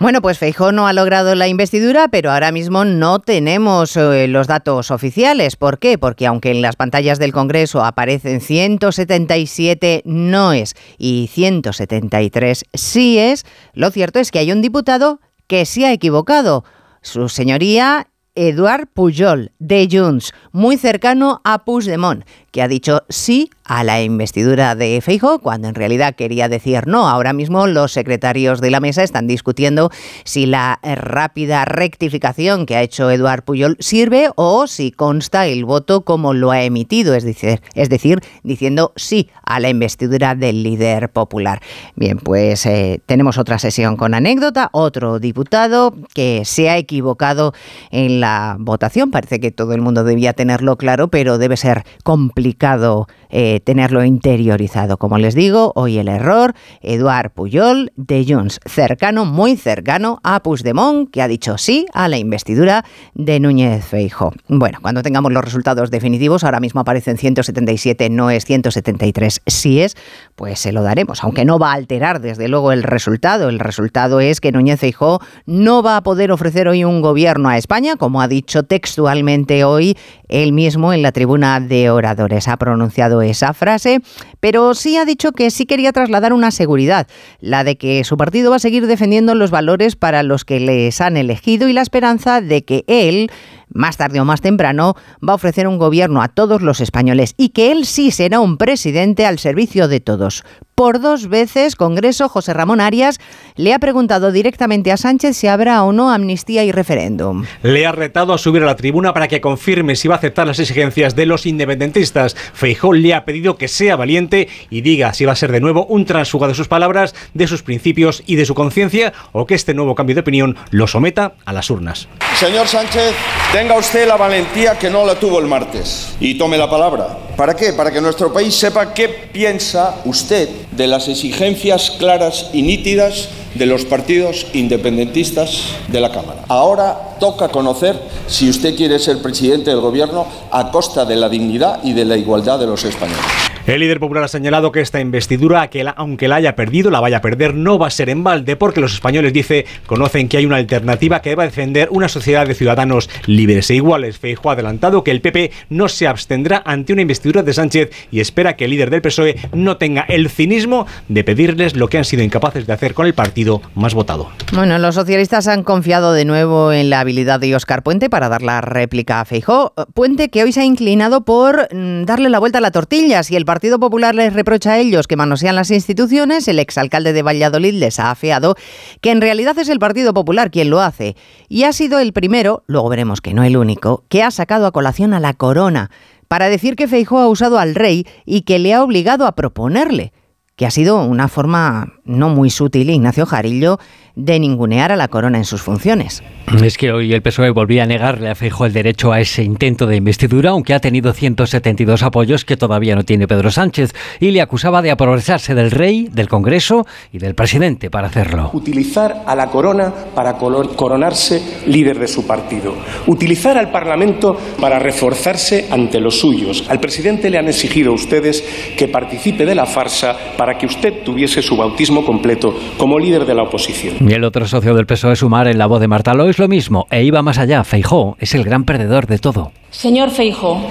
Bueno, 0.00 0.22
pues 0.22 0.38
Feijó 0.38 0.70
no 0.70 0.86
ha 0.86 0.92
logrado 0.92 1.34
la 1.34 1.48
investidura, 1.48 2.06
pero 2.06 2.30
ahora 2.30 2.52
mismo 2.52 2.84
no 2.84 3.18
tenemos 3.18 3.96
eh, 3.96 4.28
los 4.28 4.46
datos 4.46 4.92
oficiales. 4.92 5.56
¿Por 5.56 5.80
qué? 5.80 5.98
Porque 5.98 6.24
aunque 6.24 6.52
en 6.52 6.62
las 6.62 6.76
pantallas 6.76 7.18
del 7.18 7.32
Congreso 7.32 7.84
aparecen 7.84 8.40
177 8.40 10.02
noes 10.04 10.76
y 10.98 11.28
173 11.32 12.64
síes, 12.74 13.44
lo 13.74 13.90
cierto 13.90 14.20
es 14.20 14.30
que 14.30 14.38
hay 14.38 14.52
un 14.52 14.62
diputado 14.62 15.18
que 15.48 15.66
se 15.66 15.84
ha 15.84 15.92
equivocado. 15.92 16.62
Su 17.02 17.28
señoría 17.28 18.06
Eduard 18.36 18.86
Pujol, 18.86 19.50
de 19.58 19.88
Junts, 19.90 20.32
muy 20.52 20.76
cercano 20.76 21.40
a 21.42 21.64
Puigdemont, 21.64 22.24
que 22.52 22.62
ha 22.62 22.68
dicho 22.68 23.02
sí 23.08 23.50
a 23.68 23.84
la 23.84 24.02
investidura 24.02 24.74
de 24.74 25.00
Feijo 25.00 25.38
cuando 25.38 25.68
en 25.68 25.74
realidad 25.74 26.16
quería 26.16 26.48
decir 26.48 26.86
no. 26.86 27.08
Ahora 27.08 27.32
mismo 27.32 27.66
los 27.66 27.92
secretarios 27.92 28.60
de 28.60 28.70
la 28.70 28.80
mesa 28.80 29.02
están 29.02 29.26
discutiendo 29.26 29.90
si 30.24 30.46
la 30.46 30.80
rápida 30.82 31.64
rectificación 31.64 32.66
que 32.66 32.76
ha 32.76 32.82
hecho 32.82 33.10
Eduard 33.10 33.44
Puyol 33.44 33.76
sirve 33.78 34.30
o 34.34 34.66
si 34.66 34.90
consta 34.90 35.46
el 35.46 35.64
voto 35.64 36.02
como 36.02 36.34
lo 36.34 36.50
ha 36.50 36.62
emitido, 36.62 37.14
es 37.14 37.24
decir, 37.24 37.60
es 37.74 37.88
decir 37.88 38.20
diciendo 38.42 38.92
sí 38.96 39.28
a 39.44 39.60
la 39.60 39.68
investidura 39.68 40.34
del 40.34 40.62
líder 40.62 41.10
popular. 41.10 41.60
Bien, 41.94 42.18
pues 42.18 42.64
eh, 42.66 43.00
tenemos 43.06 43.38
otra 43.38 43.58
sesión 43.58 43.96
con 43.96 44.14
anécdota, 44.14 44.70
otro 44.72 45.18
diputado 45.18 45.94
que 46.14 46.42
se 46.44 46.70
ha 46.70 46.78
equivocado 46.78 47.52
en 47.90 48.20
la 48.20 48.56
votación. 48.58 49.10
Parece 49.10 49.40
que 49.40 49.50
todo 49.50 49.74
el 49.74 49.80
mundo 49.80 50.04
debía 50.04 50.32
tenerlo 50.32 50.76
claro, 50.76 51.08
pero 51.08 51.38
debe 51.38 51.56
ser 51.56 51.84
complicado 52.02 53.06
eh, 53.30 53.57
tenerlo 53.60 54.04
interiorizado. 54.04 54.96
Como 54.96 55.18
les 55.18 55.34
digo, 55.34 55.72
hoy 55.74 55.98
el 55.98 56.08
error, 56.08 56.54
Eduard 56.80 57.30
Puyol 57.30 57.92
de 57.96 58.24
Junts, 58.28 58.60
cercano, 58.66 59.24
muy 59.24 59.56
cercano 59.56 60.20
a 60.22 60.42
Puigdemont, 60.42 61.10
que 61.10 61.22
ha 61.22 61.28
dicho 61.28 61.58
sí 61.58 61.86
a 61.92 62.08
la 62.08 62.18
investidura 62.18 62.84
de 63.14 63.40
Núñez 63.40 63.84
Feijo. 63.84 64.32
Bueno, 64.48 64.78
cuando 64.82 65.02
tengamos 65.02 65.32
los 65.32 65.44
resultados 65.44 65.90
definitivos, 65.90 66.44
ahora 66.44 66.60
mismo 66.60 66.80
aparecen 66.80 67.16
177 67.16 68.10
no 68.10 68.30
es 68.30 68.44
173 68.44 69.42
sí 69.46 69.80
es, 69.80 69.96
pues 70.36 70.58
se 70.58 70.72
lo 70.72 70.82
daremos, 70.82 71.22
aunque 71.24 71.44
no 71.44 71.58
va 71.58 71.72
a 71.72 71.74
alterar 71.74 72.20
desde 72.20 72.48
luego 72.48 72.72
el 72.72 72.82
resultado. 72.82 73.48
El 73.48 73.58
resultado 73.58 74.20
es 74.20 74.40
que 74.40 74.52
Núñez 74.52 74.80
Feijo 74.80 75.20
no 75.46 75.82
va 75.82 75.96
a 75.96 76.02
poder 76.02 76.32
ofrecer 76.32 76.68
hoy 76.68 76.84
un 76.84 77.00
gobierno 77.00 77.48
a 77.48 77.56
España, 77.56 77.96
como 77.96 78.20
ha 78.20 78.28
dicho 78.28 78.62
textualmente 78.62 79.64
hoy 79.64 79.96
él 80.28 80.52
mismo 80.52 80.92
en 80.92 81.02
la 81.02 81.12
tribuna 81.12 81.60
de 81.60 81.90
oradores. 81.90 82.48
Ha 82.48 82.56
pronunciado 82.56 83.22
esa 83.22 83.47
frase, 83.54 84.00
pero 84.40 84.74
sí 84.74 84.96
ha 84.96 85.04
dicho 85.04 85.32
que 85.32 85.50
sí 85.50 85.66
quería 85.66 85.92
trasladar 85.92 86.32
una 86.32 86.50
seguridad, 86.50 87.06
la 87.40 87.64
de 87.64 87.76
que 87.76 88.04
su 88.04 88.16
partido 88.16 88.50
va 88.50 88.56
a 88.56 88.60
seguir 88.60 88.86
defendiendo 88.86 89.34
los 89.34 89.50
valores 89.50 89.96
para 89.96 90.22
los 90.22 90.44
que 90.44 90.60
les 90.60 91.00
han 91.00 91.16
elegido 91.16 91.68
y 91.68 91.72
la 91.72 91.82
esperanza 91.82 92.40
de 92.40 92.64
que 92.64 92.84
él 92.86 93.30
más 93.72 93.96
tarde 93.96 94.20
o 94.20 94.24
más 94.24 94.40
temprano, 94.40 94.94
va 95.26 95.32
a 95.32 95.36
ofrecer 95.36 95.66
un 95.66 95.78
gobierno 95.78 96.22
a 96.22 96.28
todos 96.28 96.62
los 96.62 96.80
españoles 96.80 97.34
y 97.36 97.50
que 97.50 97.72
él 97.72 97.84
sí 97.84 98.10
será 98.10 98.40
un 98.40 98.56
presidente 98.56 99.26
al 99.26 99.38
servicio 99.38 99.88
de 99.88 100.00
todos. 100.00 100.44
Por 100.78 101.00
dos 101.00 101.28
veces, 101.28 101.74
Congreso, 101.74 102.28
José 102.28 102.54
Ramón 102.54 102.80
Arias 102.80 103.18
le 103.56 103.74
ha 103.74 103.80
preguntado 103.80 104.30
directamente 104.30 104.92
a 104.92 104.96
Sánchez 104.96 105.36
si 105.36 105.48
habrá 105.48 105.82
o 105.82 105.92
no 105.92 106.12
amnistía 106.12 106.62
y 106.62 106.70
referéndum. 106.70 107.44
Le 107.64 107.84
ha 107.84 107.90
retado 107.90 108.32
a 108.32 108.38
subir 108.38 108.62
a 108.62 108.66
la 108.66 108.76
tribuna 108.76 109.12
para 109.12 109.26
que 109.26 109.40
confirme 109.40 109.96
si 109.96 110.06
va 110.06 110.14
a 110.14 110.18
aceptar 110.18 110.46
las 110.46 110.60
exigencias 110.60 111.16
de 111.16 111.26
los 111.26 111.46
independentistas. 111.46 112.36
Feijó 112.52 112.92
le 112.92 113.12
ha 113.12 113.24
pedido 113.24 113.56
que 113.56 113.66
sea 113.66 113.96
valiente 113.96 114.48
y 114.70 114.82
diga 114.82 115.12
si 115.14 115.24
va 115.24 115.32
a 115.32 115.36
ser 115.36 115.50
de 115.50 115.60
nuevo 115.60 115.84
un 115.86 116.04
transfuga 116.04 116.46
de 116.46 116.54
sus 116.54 116.68
palabras, 116.68 117.12
de 117.34 117.48
sus 117.48 117.64
principios 117.64 118.22
y 118.26 118.36
de 118.36 118.44
su 118.44 118.54
conciencia 118.54 119.12
o 119.32 119.46
que 119.46 119.56
este 119.56 119.74
nuevo 119.74 119.96
cambio 119.96 120.14
de 120.14 120.20
opinión 120.20 120.56
lo 120.70 120.86
someta 120.86 121.32
a 121.44 121.52
las 121.52 121.70
urnas. 121.70 122.06
Señor 122.36 122.68
Sánchez, 122.68 123.16
tenga 123.58 123.76
usted 123.76 124.06
la 124.06 124.16
valentía 124.16 124.78
que 124.78 124.88
no 124.88 125.04
la 125.04 125.16
tuvo 125.16 125.40
el 125.40 125.48
martes 125.48 126.14
y 126.20 126.38
tome 126.38 126.56
la 126.56 126.70
palabra. 126.70 127.18
¿Para 127.36 127.56
qué? 127.56 127.72
Para 127.72 127.90
que 127.90 128.00
nuestro 128.00 128.32
país 128.32 128.54
sepa 128.54 128.94
qué 128.94 129.08
piensa 129.08 129.96
usted 130.04 130.48
de 130.70 130.86
las 130.86 131.08
exigencias 131.08 131.90
claras 131.90 132.50
y 132.52 132.62
nítidas 132.62 133.30
de 133.56 133.66
los 133.66 133.84
partidos 133.84 134.46
independentistas 134.52 135.74
de 135.88 136.00
la 136.00 136.12
Cámara. 136.12 136.44
Ahora 136.46 137.16
toca 137.18 137.48
conocer 137.48 138.00
si 138.28 138.48
usted 138.48 138.76
quiere 138.76 139.00
ser 139.00 139.20
presidente 139.20 139.70
del 139.70 139.80
Gobierno 139.80 140.28
a 140.52 140.70
costa 140.70 141.04
de 141.04 141.16
la 141.16 141.28
dignidad 141.28 141.80
y 141.82 141.94
de 141.94 142.04
la 142.04 142.16
igualdad 142.16 142.60
de 142.60 142.66
los 142.66 142.84
españoles. 142.84 143.24
El 143.68 143.80
líder 143.80 144.00
popular 144.00 144.24
ha 144.24 144.28
señalado 144.28 144.72
que 144.72 144.80
esta 144.80 144.98
investidura, 144.98 145.68
que 145.68 145.84
aunque 145.94 146.26
la 146.26 146.36
haya 146.36 146.56
perdido, 146.56 146.90
la 146.90 147.00
vaya 147.00 147.18
a 147.18 147.20
perder, 147.20 147.54
no 147.54 147.78
va 147.78 147.88
a 147.88 147.90
ser 147.90 148.08
en 148.08 148.24
balde, 148.24 148.56
porque 148.56 148.80
los 148.80 148.94
españoles, 148.94 149.34
dice, 149.34 149.66
conocen 149.84 150.26
que 150.26 150.38
hay 150.38 150.46
una 150.46 150.56
alternativa 150.56 151.20
que 151.20 151.30
debe 151.30 151.44
defender 151.44 151.88
una 151.90 152.08
sociedad 152.08 152.46
de 152.46 152.54
ciudadanos 152.54 153.10
libres 153.26 153.47
e 153.48 153.74
iguales. 153.74 154.18
Feijóo 154.18 154.50
ha 154.50 154.54
adelantado 154.54 155.02
que 155.02 155.10
el 155.10 155.20
PP 155.20 155.50
no 155.70 155.88
se 155.88 156.06
abstendrá 156.06 156.62
ante 156.64 156.92
una 156.92 157.02
investidura 157.02 157.42
de 157.42 157.52
Sánchez 157.52 157.90
y 158.10 158.20
espera 158.20 158.56
que 158.56 158.64
el 158.64 158.70
líder 158.70 158.90
del 158.90 159.02
PSOE 159.02 159.36
no 159.52 159.76
tenga 159.76 160.02
el 160.02 160.28
cinismo 160.28 160.86
de 161.08 161.24
pedirles 161.24 161.76
lo 161.76 161.88
que 161.88 161.98
han 161.98 162.04
sido 162.04 162.22
incapaces 162.22 162.66
de 162.66 162.72
hacer 162.72 162.94
con 162.94 163.06
el 163.06 163.14
partido 163.14 163.62
más 163.74 163.94
votado. 163.94 164.28
Bueno, 164.52 164.78
los 164.78 164.94
socialistas 164.94 165.48
han 165.48 165.62
confiado 165.62 166.12
de 166.12 166.24
nuevo 166.24 166.72
en 166.72 166.90
la 166.90 167.00
habilidad 167.00 167.40
de 167.40 167.54
Óscar 167.54 167.82
Puente 167.82 168.10
para 168.10 168.28
dar 168.28 168.42
la 168.42 168.60
réplica 168.60 169.20
a 169.20 169.24
Feijóo. 169.24 169.72
Puente 169.94 170.28
que 170.28 170.42
hoy 170.42 170.52
se 170.52 170.60
ha 170.60 170.64
inclinado 170.64 171.24
por 171.24 171.68
mm, 171.74 172.04
darle 172.04 172.28
la 172.28 172.38
vuelta 172.38 172.58
a 172.58 172.60
la 172.60 172.70
tortilla. 172.70 173.22
Si 173.22 173.36
el 173.36 173.44
Partido 173.44 173.78
Popular 173.78 174.14
les 174.14 174.32
reprocha 174.32 174.72
a 174.72 174.78
ellos 174.78 175.06
que 175.06 175.16
manosean 175.16 175.56
las 175.56 175.70
instituciones, 175.70 176.48
el 176.48 176.58
exalcalde 176.58 177.12
de 177.12 177.22
Valladolid 177.22 177.74
les 177.74 177.98
ha 177.98 178.10
afeado 178.10 178.56
que 179.00 179.10
en 179.10 179.20
realidad 179.20 179.58
es 179.58 179.68
el 179.68 179.78
Partido 179.78 180.12
Popular 180.14 180.50
quien 180.50 180.70
lo 180.70 180.80
hace. 180.80 181.16
Y 181.48 181.64
ha 181.64 181.72
sido 181.72 181.98
el 181.98 182.12
primero, 182.12 182.64
luego 182.66 182.88
veremos 182.88 183.20
que 183.20 183.34
no 183.34 183.37
el 183.42 183.56
único, 183.56 184.04
que 184.08 184.22
ha 184.22 184.30
sacado 184.30 184.66
a 184.66 184.72
colación 184.72 185.14
a 185.14 185.20
la 185.20 185.34
corona 185.34 185.90
para 186.28 186.48
decir 186.48 186.76
que 186.76 186.88
Feijóo 186.88 187.20
ha 187.20 187.28
usado 187.28 187.58
al 187.58 187.74
rey 187.74 188.06
y 188.24 188.42
que 188.42 188.58
le 188.58 188.74
ha 188.74 188.82
obligado 188.82 189.26
a 189.26 189.32
proponerle 189.32 190.12
que 190.58 190.66
ha 190.66 190.72
sido 190.72 191.00
una 191.04 191.28
forma 191.28 191.92
no 192.04 192.30
muy 192.30 192.50
sutil, 192.50 192.90
Ignacio 192.90 193.26
Jarillo, 193.26 193.78
de 194.18 194.40
ningunear 194.40 194.90
a 194.90 194.96
la 194.96 195.06
corona 195.06 195.38
en 195.38 195.44
sus 195.44 195.62
funciones. 195.62 196.24
Es 196.62 196.76
que 196.76 196.90
hoy 196.90 197.12
el 197.12 197.22
PSOE 197.22 197.50
volvía 197.50 197.84
a 197.84 197.86
negarle 197.86 198.30
a 198.30 198.34
Feijóo 198.34 198.66
el 198.66 198.72
derecho 198.72 199.12
a 199.12 199.20
ese 199.20 199.44
intento 199.44 199.86
de 199.86 199.96
investidura, 199.96 200.50
aunque 200.50 200.74
ha 200.74 200.80
tenido 200.80 201.12
172 201.12 202.02
apoyos 202.02 202.44
que 202.44 202.56
todavía 202.56 202.96
no 202.96 203.04
tiene 203.04 203.28
Pedro 203.28 203.50
Sánchez, 203.50 203.92
y 204.18 204.32
le 204.32 204.40
acusaba 204.40 204.82
de 204.82 204.90
aprovecharse 204.90 205.54
del 205.54 205.70
rey, 205.70 206.08
del 206.10 206.28
Congreso 206.28 206.84
y 207.12 207.18
del 207.18 207.34
presidente 207.34 207.90
para 207.90 208.08
hacerlo. 208.08 208.50
Utilizar 208.54 209.22
a 209.24 209.36
la 209.36 209.46
corona 209.48 209.92
para 210.14 210.34
coronarse 210.34 211.40
líder 211.66 211.98
de 211.98 212.08
su 212.08 212.26
partido. 212.26 212.74
Utilizar 213.06 213.56
al 213.56 213.70
Parlamento 213.70 214.36
para 214.60 214.80
reforzarse 214.80 215.68
ante 215.70 216.00
los 216.00 216.18
suyos. 216.18 216.64
Al 216.68 216.80
presidente 216.80 217.30
le 217.30 217.38
han 217.38 217.48
exigido 217.48 217.92
a 217.92 217.94
ustedes 217.94 218.42
que 218.76 218.88
participe 218.88 219.46
de 219.46 219.54
la 219.54 219.66
farsa 219.66 220.16
para 220.36 220.58
que 220.58 220.66
usted 220.66 221.04
tuviese 221.04 221.40
su 221.40 221.56
bautismo 221.56 222.04
completo 222.04 222.58
como 222.78 222.98
líder 222.98 223.24
de 223.24 223.34
la 223.34 223.44
oposición. 223.44 224.07
Y 224.08 224.14
el 224.14 224.24
otro 224.24 224.48
socio 224.48 224.74
del 224.74 224.86
PSOE 224.86 225.16
Sumar 225.16 225.48
en 225.48 225.58
la 225.58 225.66
voz 225.66 225.80
de 225.80 225.86
Marta 225.86 226.14
Lois 226.14 226.38
lo 226.38 226.48
mismo, 226.48 226.86
e 226.90 227.04
iba 227.04 227.20
más 227.20 227.36
allá. 227.36 227.62
Feijó 227.62 228.16
es 228.18 228.34
el 228.34 228.42
gran 228.42 228.64
perdedor 228.64 229.06
de 229.06 229.18
todo. 229.18 229.52
Señor 229.70 230.08
Feijó, 230.08 230.62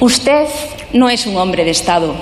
usted 0.00 0.46
no 0.94 1.10
es 1.10 1.26
un 1.26 1.36
hombre 1.36 1.64
de 1.64 1.72
Estado. 1.72 2.14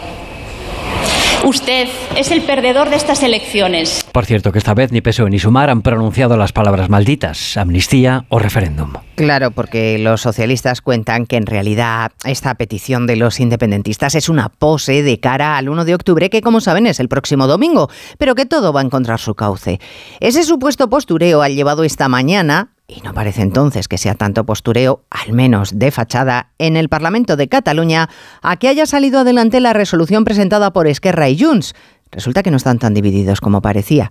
Usted 1.44 1.88
es 2.16 2.30
el 2.30 2.42
perdedor 2.42 2.88
de 2.88 2.94
estas 2.94 3.24
elecciones. 3.24 4.06
Por 4.12 4.26
cierto, 4.26 4.52
que 4.52 4.58
esta 4.58 4.74
vez 4.74 4.92
ni 4.92 5.00
PSOE 5.00 5.28
ni 5.28 5.40
Sumar 5.40 5.70
han 5.70 5.82
pronunciado 5.82 6.36
las 6.36 6.52
palabras 6.52 6.88
malditas, 6.88 7.56
amnistía 7.56 8.26
o 8.28 8.38
referéndum. 8.38 8.92
Claro, 9.16 9.50
porque 9.50 9.98
los 9.98 10.20
socialistas 10.20 10.80
cuentan 10.80 11.26
que 11.26 11.36
en 11.36 11.46
realidad 11.46 12.12
esta 12.24 12.54
petición 12.54 13.08
de 13.08 13.16
los 13.16 13.40
independentistas 13.40 14.14
es 14.14 14.28
una 14.28 14.50
pose 14.50 15.02
de 15.02 15.18
cara 15.18 15.56
al 15.56 15.68
1 15.68 15.84
de 15.84 15.94
octubre, 15.96 16.30
que 16.30 16.42
como 16.42 16.60
saben 16.60 16.86
es 16.86 17.00
el 17.00 17.08
próximo 17.08 17.48
domingo, 17.48 17.90
pero 18.18 18.36
que 18.36 18.46
todo 18.46 18.72
va 18.72 18.80
a 18.80 18.84
encontrar 18.84 19.18
su 19.18 19.34
cauce. 19.34 19.80
Ese 20.20 20.44
supuesto 20.44 20.88
postureo 20.88 21.42
ha 21.42 21.48
llevado 21.48 21.82
esta 21.82 22.08
mañana 22.08 22.68
y 22.94 23.00
no 23.00 23.14
parece 23.14 23.42
entonces 23.42 23.88
que 23.88 23.98
sea 23.98 24.14
tanto 24.14 24.44
postureo, 24.44 25.04
al 25.10 25.32
menos 25.32 25.78
de 25.78 25.90
fachada, 25.90 26.50
en 26.58 26.76
el 26.76 26.88
Parlamento 26.88 27.36
de 27.36 27.48
Cataluña, 27.48 28.08
a 28.42 28.56
que 28.56 28.68
haya 28.68 28.86
salido 28.86 29.20
adelante 29.20 29.60
la 29.60 29.72
resolución 29.72 30.24
presentada 30.24 30.72
por 30.72 30.86
Esquerra 30.86 31.28
y 31.28 31.38
Junts. 31.38 31.74
Resulta 32.10 32.42
que 32.42 32.50
no 32.50 32.58
están 32.58 32.78
tan 32.78 32.92
divididos 32.92 33.40
como 33.40 33.62
parecía 33.62 34.10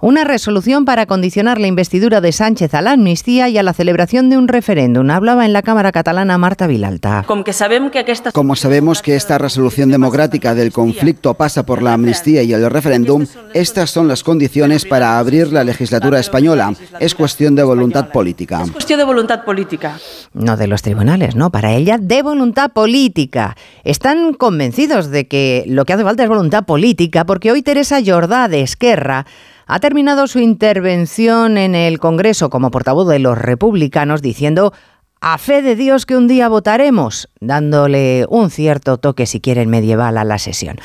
una 0.00 0.24
resolución 0.24 0.84
para 0.84 1.06
condicionar 1.06 1.58
la 1.60 1.66
investidura 1.66 2.20
de 2.20 2.32
Sánchez 2.32 2.74
a 2.74 2.82
la 2.82 2.92
amnistía 2.92 3.48
y 3.48 3.58
a 3.58 3.62
la 3.62 3.72
celebración 3.72 4.30
de 4.30 4.36
un 4.36 4.48
referéndum. 4.48 5.10
Hablaba 5.10 5.46
en 5.46 5.52
la 5.52 5.62
Cámara 5.62 5.92
catalana 5.92 6.38
Marta 6.38 6.66
Vilalta. 6.66 7.24
Como, 7.26 7.44
que 7.44 7.52
sabemos 7.52 7.90
que 7.90 8.00
aquesta... 8.00 8.32
Como 8.32 8.56
sabemos 8.56 9.02
que 9.02 9.16
esta 9.16 9.38
resolución 9.38 9.90
democrática 9.90 10.54
del 10.54 10.72
conflicto 10.72 11.34
pasa 11.34 11.64
por 11.64 11.82
la 11.82 11.94
amnistía 11.94 12.42
y 12.42 12.52
el 12.52 12.68
referéndum, 12.70 13.26
estas 13.54 13.90
son 13.90 14.08
las 14.08 14.22
condiciones 14.22 14.84
para 14.84 15.18
abrir 15.18 15.52
la 15.52 15.64
legislatura 15.64 16.20
española. 16.20 16.74
Es 17.00 17.14
cuestión 17.14 17.54
de 17.54 17.62
voluntad 17.62 18.10
política. 18.10 18.62
Es 18.62 18.70
cuestión 18.70 18.98
de 18.98 19.04
voluntad 19.04 19.44
política. 19.44 19.98
No 20.34 20.56
de 20.56 20.66
los 20.66 20.82
tribunales, 20.82 21.34
no, 21.36 21.50
para 21.50 21.72
ella 21.72 21.98
de 21.98 22.22
voluntad 22.22 22.72
política. 22.72 23.56
Están 23.84 24.34
convencidos 24.34 25.10
de 25.10 25.26
que 25.26 25.64
lo 25.66 25.84
que 25.84 25.92
hace 25.92 26.04
falta 26.04 26.22
es 26.22 26.28
voluntad 26.28 26.64
política 26.64 27.24
porque 27.24 27.52
hoy 27.52 27.62
Teresa 27.62 27.98
Jordá 28.04 28.48
de 28.48 28.62
Esquerra 28.62 29.26
ha 29.66 29.80
terminado 29.80 30.26
su 30.26 30.38
intervención 30.38 31.58
en 31.58 31.74
el 31.74 31.98
Congreso 31.98 32.50
como 32.50 32.70
portavoz 32.70 33.08
de 33.08 33.18
los 33.18 33.36
republicanos 33.36 34.22
diciendo 34.22 34.72
a 35.20 35.38
fe 35.38 35.62
de 35.62 35.74
Dios 35.74 36.06
que 36.06 36.16
un 36.16 36.28
día 36.28 36.48
votaremos, 36.48 37.28
dándole 37.40 38.26
un 38.28 38.50
cierto 38.50 38.98
toque, 38.98 39.26
si 39.26 39.40
quieren, 39.40 39.68
medieval 39.68 40.18
a 40.18 40.24
la 40.24 40.38
sesión. 40.38 40.76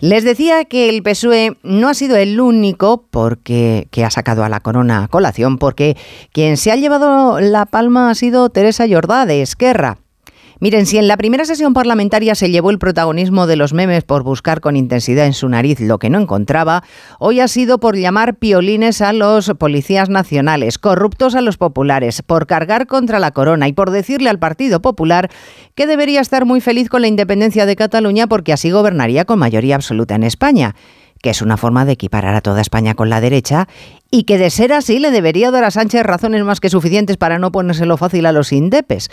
Les 0.00 0.24
decía 0.24 0.64
que 0.64 0.88
el 0.88 1.02
PSOE 1.02 1.58
no 1.62 1.88
ha 1.88 1.94
sido 1.94 2.16
el 2.16 2.40
único 2.40 3.06
porque, 3.10 3.86
que 3.90 4.04
ha 4.04 4.10
sacado 4.10 4.42
a 4.42 4.48
la 4.48 4.60
corona 4.60 5.04
a 5.04 5.08
colación, 5.08 5.58
porque 5.58 5.96
quien 6.32 6.56
se 6.56 6.72
ha 6.72 6.76
llevado 6.76 7.40
la 7.40 7.66
palma 7.66 8.10
ha 8.10 8.14
sido 8.14 8.48
Teresa 8.48 8.86
Jordá 8.88 9.26
de 9.26 9.42
Esquerra. 9.42 9.98
Miren, 10.64 10.86
si 10.86 10.96
en 10.96 11.08
la 11.08 11.18
primera 11.18 11.44
sesión 11.44 11.74
parlamentaria 11.74 12.34
se 12.34 12.50
llevó 12.50 12.70
el 12.70 12.78
protagonismo 12.78 13.46
de 13.46 13.56
los 13.56 13.74
memes 13.74 14.02
por 14.02 14.22
buscar 14.22 14.62
con 14.62 14.76
intensidad 14.76 15.26
en 15.26 15.34
su 15.34 15.46
nariz 15.46 15.78
lo 15.78 15.98
que 15.98 16.08
no 16.08 16.18
encontraba, 16.18 16.84
hoy 17.18 17.40
ha 17.40 17.48
sido 17.48 17.78
por 17.78 17.98
llamar 17.98 18.36
piolines 18.36 19.02
a 19.02 19.12
los 19.12 19.52
policías 19.58 20.08
nacionales, 20.08 20.78
corruptos 20.78 21.34
a 21.34 21.42
los 21.42 21.58
populares, 21.58 22.22
por 22.22 22.46
cargar 22.46 22.86
contra 22.86 23.18
la 23.18 23.32
corona 23.32 23.68
y 23.68 23.74
por 23.74 23.90
decirle 23.90 24.30
al 24.30 24.38
Partido 24.38 24.80
Popular 24.80 25.30
que 25.74 25.86
debería 25.86 26.22
estar 26.22 26.46
muy 26.46 26.62
feliz 26.62 26.88
con 26.88 27.02
la 27.02 27.08
independencia 27.08 27.66
de 27.66 27.76
Cataluña 27.76 28.26
porque 28.26 28.54
así 28.54 28.70
gobernaría 28.70 29.26
con 29.26 29.38
mayoría 29.38 29.74
absoluta 29.74 30.14
en 30.14 30.22
España 30.22 30.74
que 31.20 31.28
es 31.28 31.42
una 31.42 31.58
forma 31.58 31.84
de 31.84 31.92
equiparar 31.92 32.34
a 32.34 32.40
toda 32.40 32.62
España 32.62 32.94
con 32.94 33.10
la 33.10 33.20
derecha 33.20 33.68
y 34.10 34.24
que 34.24 34.38
de 34.38 34.48
ser 34.48 34.72
así 34.72 34.98
le 34.98 35.10
debería 35.10 35.50
dar 35.50 35.64
a 35.64 35.70
Sánchez 35.70 36.04
razones 36.04 36.42
más 36.42 36.60
que 36.60 36.70
suficientes 36.70 37.18
para 37.18 37.38
no 37.38 37.52
ponérselo 37.52 37.98
fácil 37.98 38.24
a 38.24 38.32
los 38.32 38.50
indepes. 38.50 39.10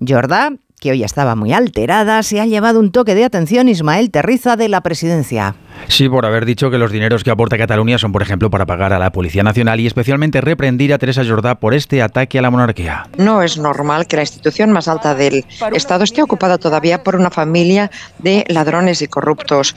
Jordá 0.00 0.52
que 0.78 0.90
hoy 0.90 1.04
estaba 1.04 1.34
muy 1.34 1.52
alterada, 1.52 2.22
se 2.22 2.40
ha 2.40 2.46
llevado 2.46 2.80
un 2.80 2.92
toque 2.92 3.14
de 3.14 3.24
atención 3.24 3.68
Ismael 3.68 4.10
Terriza 4.10 4.56
de 4.56 4.68
la 4.68 4.80
presidencia. 4.80 5.54
Sí, 5.86 6.08
por 6.08 6.26
haber 6.26 6.44
dicho 6.44 6.70
que 6.70 6.78
los 6.78 6.90
dineros 6.90 7.22
que 7.22 7.30
aporta 7.30 7.56
Cataluña 7.56 7.98
son, 7.98 8.12
por 8.12 8.22
ejemplo, 8.22 8.50
para 8.50 8.66
pagar 8.66 8.92
a 8.92 8.98
la 8.98 9.12
Policía 9.12 9.42
Nacional 9.42 9.80
y 9.80 9.86
especialmente 9.86 10.40
reprendir 10.40 10.92
a 10.92 10.98
Teresa 10.98 11.24
Jordá 11.24 11.56
por 11.56 11.74
este 11.74 12.02
ataque 12.02 12.38
a 12.38 12.42
la 12.42 12.50
monarquía. 12.50 13.06
No 13.16 13.42
es 13.42 13.58
normal 13.58 14.06
que 14.06 14.16
la 14.16 14.22
institución 14.22 14.72
más 14.72 14.88
alta 14.88 15.14
del 15.14 15.44
Estado 15.72 16.04
esté 16.04 16.22
ocupada 16.22 16.58
todavía 16.58 17.02
por 17.02 17.16
una 17.16 17.30
familia 17.30 17.90
de 18.18 18.44
ladrones 18.48 19.02
y 19.02 19.08
corruptos 19.08 19.76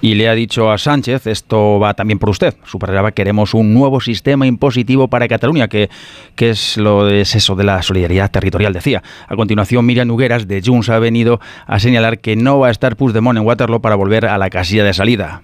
y 0.00 0.14
le 0.14 0.28
ha 0.28 0.34
dicho 0.34 0.70
a 0.70 0.78
Sánchez, 0.78 1.26
esto 1.26 1.78
va 1.78 1.94
también 1.94 2.18
por 2.18 2.30
usted, 2.30 2.54
subrayaba, 2.64 3.12
queremos 3.12 3.54
un 3.54 3.72
nuevo 3.72 4.00
sistema 4.00 4.46
impositivo 4.46 5.08
para 5.08 5.28
Cataluña, 5.28 5.68
que, 5.68 5.88
que 6.34 6.50
es 6.50 6.76
lo 6.76 7.08
es 7.08 7.34
eso 7.34 7.56
de 7.56 7.64
la 7.64 7.82
solidaridad 7.82 8.30
territorial, 8.30 8.72
decía. 8.72 9.02
A 9.26 9.36
continuación, 9.36 9.86
Miriam 9.86 10.08
Nugueras 10.08 10.46
de 10.46 10.62
Junts 10.64 10.90
ha 10.90 10.98
venido 10.98 11.40
a 11.66 11.78
señalar 11.80 12.18
que 12.18 12.36
no 12.36 12.58
va 12.58 12.68
a 12.68 12.70
estar 12.70 12.96
Puigdemont 12.96 13.38
en 13.38 13.44
Waterloo 13.44 13.80
para 13.80 13.96
volver 13.96 14.26
a 14.26 14.38
la 14.38 14.50
casilla 14.50 14.84
de 14.84 14.94
salida. 14.94 15.42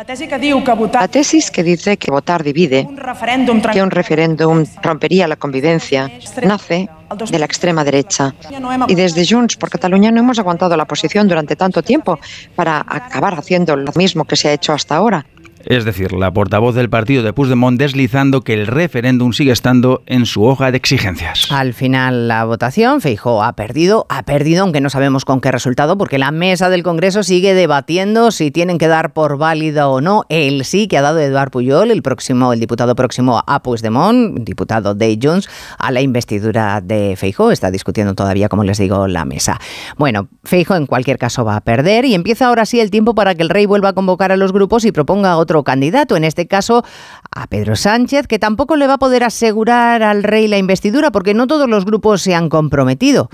La 0.00 1.08
tesis 1.08 1.50
que 1.50 1.62
dice 1.62 1.98
que 1.98 2.10
votar 2.10 2.42
divide, 2.42 2.88
que 3.72 3.82
un 3.82 3.90
referéndum 3.90 4.64
rompería 4.82 5.28
la 5.28 5.36
convivencia, 5.36 6.10
nace 6.42 6.88
de 7.30 7.38
la 7.38 7.44
extrema 7.44 7.84
derecha. 7.84 8.34
Y 8.88 8.94
desde 8.94 9.26
Junts 9.26 9.56
por 9.56 9.68
Cataluña 9.68 10.10
no 10.10 10.20
hemos 10.20 10.38
aguantado 10.38 10.74
la 10.74 10.86
posición 10.86 11.28
durante 11.28 11.54
tanto 11.54 11.82
tiempo 11.82 12.18
para 12.56 12.78
acabar 12.88 13.34
haciendo 13.34 13.76
lo 13.76 13.92
mismo 13.94 14.24
que 14.24 14.36
se 14.36 14.48
ha 14.48 14.52
hecho 14.54 14.72
hasta 14.72 14.96
ahora. 14.96 15.26
Es 15.64 15.84
decir, 15.84 16.12
la 16.12 16.32
portavoz 16.32 16.74
del 16.74 16.88
partido 16.88 17.22
de 17.22 17.32
Puigdemont 17.34 17.78
deslizando 17.78 18.40
que 18.40 18.54
el 18.54 18.66
referéndum 18.66 19.32
sigue 19.32 19.52
estando 19.52 20.02
en 20.06 20.24
su 20.24 20.44
hoja 20.44 20.70
de 20.70 20.78
exigencias. 20.78 21.52
Al 21.52 21.74
final 21.74 22.28
la 22.28 22.44
votación, 22.44 23.00
Feijóo 23.02 23.42
ha 23.42 23.52
perdido, 23.52 24.06
ha 24.08 24.22
perdido, 24.22 24.62
aunque 24.62 24.80
no 24.80 24.88
sabemos 24.88 25.24
con 25.24 25.40
qué 25.40 25.52
resultado, 25.52 25.98
porque 25.98 26.18
la 26.18 26.30
mesa 26.30 26.70
del 26.70 26.82
Congreso 26.82 27.22
sigue 27.22 27.52
debatiendo 27.52 28.30
si 28.30 28.50
tienen 28.50 28.78
que 28.78 28.88
dar 28.88 29.12
por 29.12 29.36
válida 29.36 29.88
o 29.88 30.00
no 30.00 30.24
el 30.30 30.64
sí 30.64 30.88
que 30.88 30.96
ha 30.96 31.02
dado 31.02 31.18
Eduard 31.18 31.50
Puyol, 31.50 31.90
el 31.90 32.02
próximo, 32.02 32.52
el 32.52 32.60
diputado 32.60 32.94
próximo 32.94 33.42
a 33.46 33.62
Puigdemont, 33.62 34.38
diputado 34.40 34.94
de 34.94 35.18
Junts, 35.22 35.48
a 35.78 35.90
la 35.90 36.00
investidura 36.00 36.80
de 36.80 37.16
Feijóo. 37.16 37.50
Está 37.50 37.70
discutiendo 37.70 38.14
todavía, 38.14 38.48
como 38.48 38.64
les 38.64 38.78
digo, 38.78 39.06
la 39.08 39.26
mesa. 39.26 39.60
Bueno, 39.98 40.28
Feijóo 40.44 40.76
en 40.76 40.86
cualquier 40.86 41.18
caso 41.18 41.44
va 41.44 41.56
a 41.56 41.60
perder 41.60 42.06
y 42.06 42.14
empieza 42.14 42.46
ahora 42.46 42.64
sí 42.64 42.80
el 42.80 42.90
tiempo 42.90 43.14
para 43.14 43.34
que 43.34 43.42
el 43.42 43.50
rey 43.50 43.66
vuelva 43.66 43.90
a 43.90 43.92
convocar 43.92 44.32
a 44.32 44.36
los 44.36 44.52
grupos 44.52 44.84
y 44.84 44.92
proponga 44.92 45.36
otro 45.36 45.49
otro 45.50 45.64
candidato, 45.64 46.16
en 46.16 46.22
este 46.22 46.46
caso 46.46 46.84
a 47.34 47.46
Pedro 47.48 47.74
Sánchez, 47.74 48.28
que 48.28 48.38
tampoco 48.38 48.76
le 48.76 48.86
va 48.86 48.94
a 48.94 48.98
poder 48.98 49.24
asegurar 49.24 50.02
al 50.02 50.22
rey 50.22 50.46
la 50.46 50.58
investidura 50.58 51.10
porque 51.10 51.34
no 51.34 51.48
todos 51.48 51.68
los 51.68 51.84
grupos 51.84 52.22
se 52.22 52.34
han 52.34 52.48
comprometido. 52.48 53.30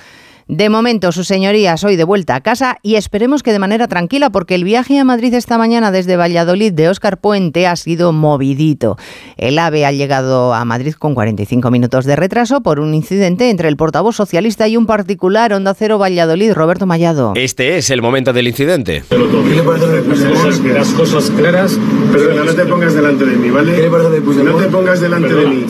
De 0.49 0.71
momento, 0.71 1.11
sus 1.11 1.27
señorías 1.27 1.83
hoy 1.83 1.97
de 1.97 2.05
vuelta 2.05 2.37
a 2.37 2.41
casa 2.41 2.77
y 2.81 2.95
esperemos 2.95 3.43
que 3.43 3.51
de 3.51 3.59
manera 3.59 3.89
tranquila, 3.89 4.31
porque 4.31 4.55
el 4.55 4.63
viaje 4.63 4.97
a 4.97 5.03
Madrid 5.03 5.35
esta 5.35 5.59
mañana 5.59 5.91
desde 5.91 6.17
Valladolid 6.17 6.73
de 6.73 6.89
Óscar 6.89 7.19
Puente 7.19 7.67
ha 7.67 7.75
sido 7.75 8.13
movidito. 8.13 8.97
El 9.37 9.59
AVE 9.59 9.85
ha 9.85 9.91
llegado 9.91 10.55
a 10.55 10.65
Madrid 10.65 10.95
con 10.95 11.15
45 11.15 11.69
minutos 11.73 12.05
de 12.05 12.15
retraso 12.15 12.61
por 12.61 12.79
un 12.79 12.95
incidente 12.95 13.51
entre 13.51 13.67
el 13.67 13.77
portavoz 13.77 14.15
socialista 14.15 14.69
y 14.69 14.77
un 14.77 14.87
particular 14.87 15.53
Onda 15.53 15.75
Cero 15.75 15.99
Valladolid, 15.99 16.53
Roberto 16.53 16.87
Mallado. 16.87 17.33
Este 17.35 17.79
es 17.79 17.91
el 17.91 18.01
momento 18.01 18.33
del 18.33 18.47
incidente. 18.47 19.03
¿Qué 19.09 19.19
le 19.19 19.63
parece 19.65 20.69
las 20.73 20.89
cosas 20.91 21.29
claras? 21.31 21.77
Perdona, 22.13 22.45
no 22.45 22.55
te 22.55 22.65
pongas 22.67 22.95
delante 22.95 23.25
de 23.25 23.35
mí, 23.35 23.51
¿vale? 23.51 23.75
¿Qué 23.75 23.83
le 23.83 23.91
parece 23.91 24.11
de 24.11 24.21
Puigdemont? 24.21 24.59
No 24.59 24.65
te 24.65 24.71
pongas 24.71 25.01
delante 25.01 25.35
de 25.35 25.47
mí. 25.49 25.67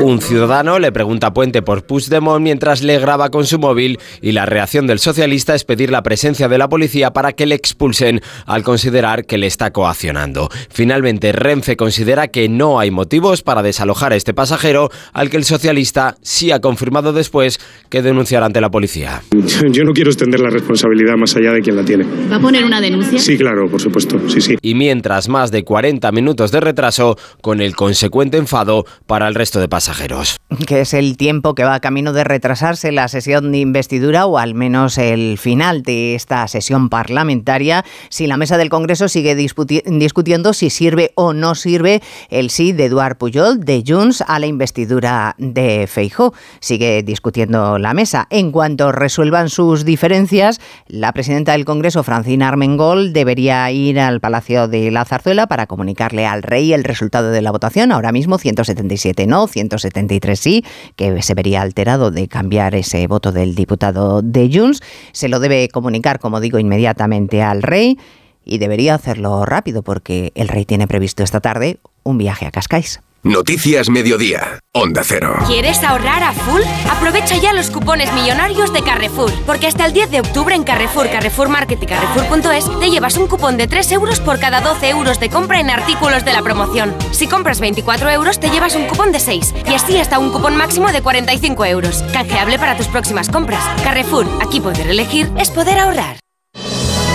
Un 0.00 0.20
ciudadano 0.20 0.78
le 0.78 0.92
pregunta 0.92 1.26
a 1.26 1.34
Puente 1.34 1.60
por 1.62 1.82
Puigdemont 1.82 2.40
mientras 2.40 2.84
le 2.84 2.96
graba 3.00 3.30
con 3.30 3.46
su 3.46 3.58
móvil 3.80 3.98
y 4.20 4.32
la 4.32 4.46
reacción 4.46 4.86
del 4.86 4.98
socialista 4.98 5.54
es 5.54 5.64
pedir 5.64 5.90
la 5.90 6.02
presencia 6.02 6.48
de 6.48 6.58
la 6.58 6.68
policía 6.68 7.12
para 7.12 7.32
que 7.32 7.46
le 7.46 7.54
expulsen 7.54 8.20
al 8.46 8.62
considerar 8.62 9.24
que 9.24 9.38
le 9.38 9.46
está 9.46 9.72
coaccionando. 9.72 10.48
Finalmente, 10.68 11.32
Renfe 11.32 11.76
considera 11.76 12.28
que 12.28 12.48
no 12.48 12.78
hay 12.78 12.90
motivos 12.90 13.42
para 13.42 13.62
desalojar 13.62 14.12
a 14.12 14.16
este 14.16 14.34
pasajero, 14.34 14.90
al 15.12 15.30
que 15.30 15.38
el 15.38 15.44
socialista 15.44 16.16
sí 16.22 16.50
ha 16.50 16.60
confirmado 16.60 17.12
después 17.12 17.58
que 17.88 18.02
denunciará 18.02 18.46
ante 18.46 18.60
la 18.60 18.70
policía. 18.70 19.22
Yo 19.70 19.84
no 19.84 19.92
quiero 19.92 20.10
extender 20.10 20.40
la 20.40 20.50
responsabilidad 20.50 21.16
más 21.16 21.34
allá 21.36 21.52
de 21.52 21.60
quien 21.60 21.76
la 21.76 21.84
tiene. 21.84 22.04
¿Va 22.30 22.36
a 22.36 22.40
poner 22.40 22.64
una 22.64 22.80
denuncia? 22.80 23.18
Sí, 23.18 23.38
claro, 23.38 23.70
por 23.70 23.80
supuesto, 23.80 24.20
sí, 24.28 24.40
sí. 24.40 24.56
Y 24.60 24.74
mientras 24.74 25.28
más 25.28 25.50
de 25.50 25.64
40 25.64 26.10
minutos 26.12 26.52
de 26.52 26.60
retraso, 26.60 27.16
con 27.40 27.60
el 27.60 27.74
consecuente 27.76 28.36
enfado 28.36 28.84
para 29.06 29.28
el 29.28 29.34
resto 29.34 29.60
de 29.60 29.68
pasajeros. 29.68 30.36
Que 30.66 30.82
es 30.82 30.94
el 30.94 31.16
tiempo 31.16 31.54
que 31.54 31.64
va 31.64 31.80
camino 31.80 32.12
de 32.12 32.24
retrasarse 32.24 32.92
la 32.92 33.08
sesión 33.08 33.52
de 33.52 33.58
investidura 33.70 34.26
o 34.26 34.36
al 34.36 34.54
menos 34.54 34.98
el 34.98 35.38
final 35.38 35.82
de 35.82 36.14
esta 36.14 36.46
sesión 36.48 36.88
parlamentaria 36.88 37.84
si 38.08 38.26
la 38.26 38.36
mesa 38.36 38.58
del 38.58 38.68
Congreso 38.68 39.08
sigue 39.08 39.34
discutiendo 39.34 40.52
si 40.52 40.70
sirve 40.70 41.12
o 41.14 41.32
no 41.32 41.54
sirve 41.54 42.02
el 42.30 42.50
sí 42.50 42.72
de 42.72 42.86
Eduard 42.86 43.16
Puyol 43.16 43.60
de 43.60 43.84
Junts 43.86 44.22
a 44.26 44.38
la 44.38 44.46
investidura 44.46 45.34
de 45.38 45.86
Feijó. 45.86 46.34
Sigue 46.58 47.02
discutiendo 47.02 47.78
la 47.78 47.94
mesa. 47.94 48.26
En 48.30 48.50
cuanto 48.50 48.90
resuelvan 48.92 49.48
sus 49.48 49.84
diferencias, 49.84 50.60
la 50.88 51.12
presidenta 51.12 51.52
del 51.52 51.64
Congreso, 51.64 52.02
Francina 52.02 52.48
Armengol, 52.48 53.12
debería 53.12 53.70
ir 53.70 54.00
al 54.00 54.20
Palacio 54.20 54.66
de 54.68 54.90
la 54.90 55.04
Zarzuela 55.04 55.46
para 55.46 55.66
comunicarle 55.66 56.26
al 56.26 56.42
rey 56.42 56.72
el 56.72 56.84
resultado 56.84 57.30
de 57.30 57.42
la 57.42 57.52
votación. 57.52 57.92
Ahora 57.92 58.12
mismo 58.12 58.38
177 58.38 59.26
no, 59.26 59.46
173 59.46 60.38
sí, 60.38 60.64
que 60.96 61.22
se 61.22 61.34
vería 61.34 61.62
alterado 61.62 62.10
de 62.10 62.28
cambiar 62.28 62.74
ese 62.74 63.06
voto 63.06 63.32
del 63.32 63.54
diputado 63.60 64.22
de 64.22 64.50
Junts. 64.52 64.82
Se 65.12 65.28
lo 65.28 65.38
debe 65.40 65.68
comunicar, 65.68 66.18
como 66.18 66.40
digo, 66.40 66.58
inmediatamente 66.58 67.42
al 67.42 67.62
rey 67.62 67.98
y 68.44 68.58
debería 68.58 68.94
hacerlo 68.94 69.44
rápido 69.44 69.82
porque 69.82 70.32
el 70.34 70.48
rey 70.48 70.64
tiene 70.64 70.88
previsto 70.88 71.22
esta 71.22 71.40
tarde 71.40 71.78
un 72.02 72.18
viaje 72.18 72.46
a 72.46 72.50
Cascais. 72.50 73.00
Noticias 73.22 73.90
Mediodía, 73.90 74.60
Onda 74.72 75.02
Cero. 75.04 75.36
¿Quieres 75.46 75.82
ahorrar 75.84 76.22
a 76.22 76.32
full? 76.32 76.62
Aprovecha 76.90 77.36
ya 77.36 77.52
los 77.52 77.68
cupones 77.68 78.10
millonarios 78.14 78.72
de 78.72 78.82
Carrefour, 78.82 79.30
porque 79.44 79.66
hasta 79.66 79.84
el 79.84 79.92
10 79.92 80.10
de 80.10 80.20
octubre 80.20 80.54
en 80.54 80.64
Carrefour, 80.64 81.10
Carrefour 81.10 81.50
Market 81.50 81.82
y 81.82 81.86
Carrefour.es 81.86 82.80
te 82.80 82.90
llevas 82.90 83.18
un 83.18 83.26
cupón 83.26 83.58
de 83.58 83.66
3 83.68 83.92
euros 83.92 84.20
por 84.20 84.40
cada 84.40 84.62
12 84.62 84.88
euros 84.88 85.20
de 85.20 85.28
compra 85.28 85.60
en 85.60 85.68
artículos 85.68 86.24
de 86.24 86.32
la 86.32 86.40
promoción. 86.40 86.94
Si 87.10 87.26
compras 87.26 87.60
24 87.60 88.08
euros 88.08 88.40
te 88.40 88.48
llevas 88.48 88.74
un 88.74 88.86
cupón 88.86 89.12
de 89.12 89.20
6 89.20 89.54
y 89.68 89.74
así 89.74 89.98
hasta 89.98 90.18
un 90.18 90.30
cupón 90.30 90.56
máximo 90.56 90.90
de 90.90 91.02
45 91.02 91.66
euros. 91.66 92.02
Canjeable 92.14 92.58
para 92.58 92.78
tus 92.78 92.88
próximas 92.88 93.28
compras. 93.28 93.62
Carrefour, 93.84 94.26
aquí 94.40 94.60
poder 94.60 94.88
elegir 94.88 95.30
es 95.38 95.50
poder 95.50 95.78
ahorrar. 95.78 96.16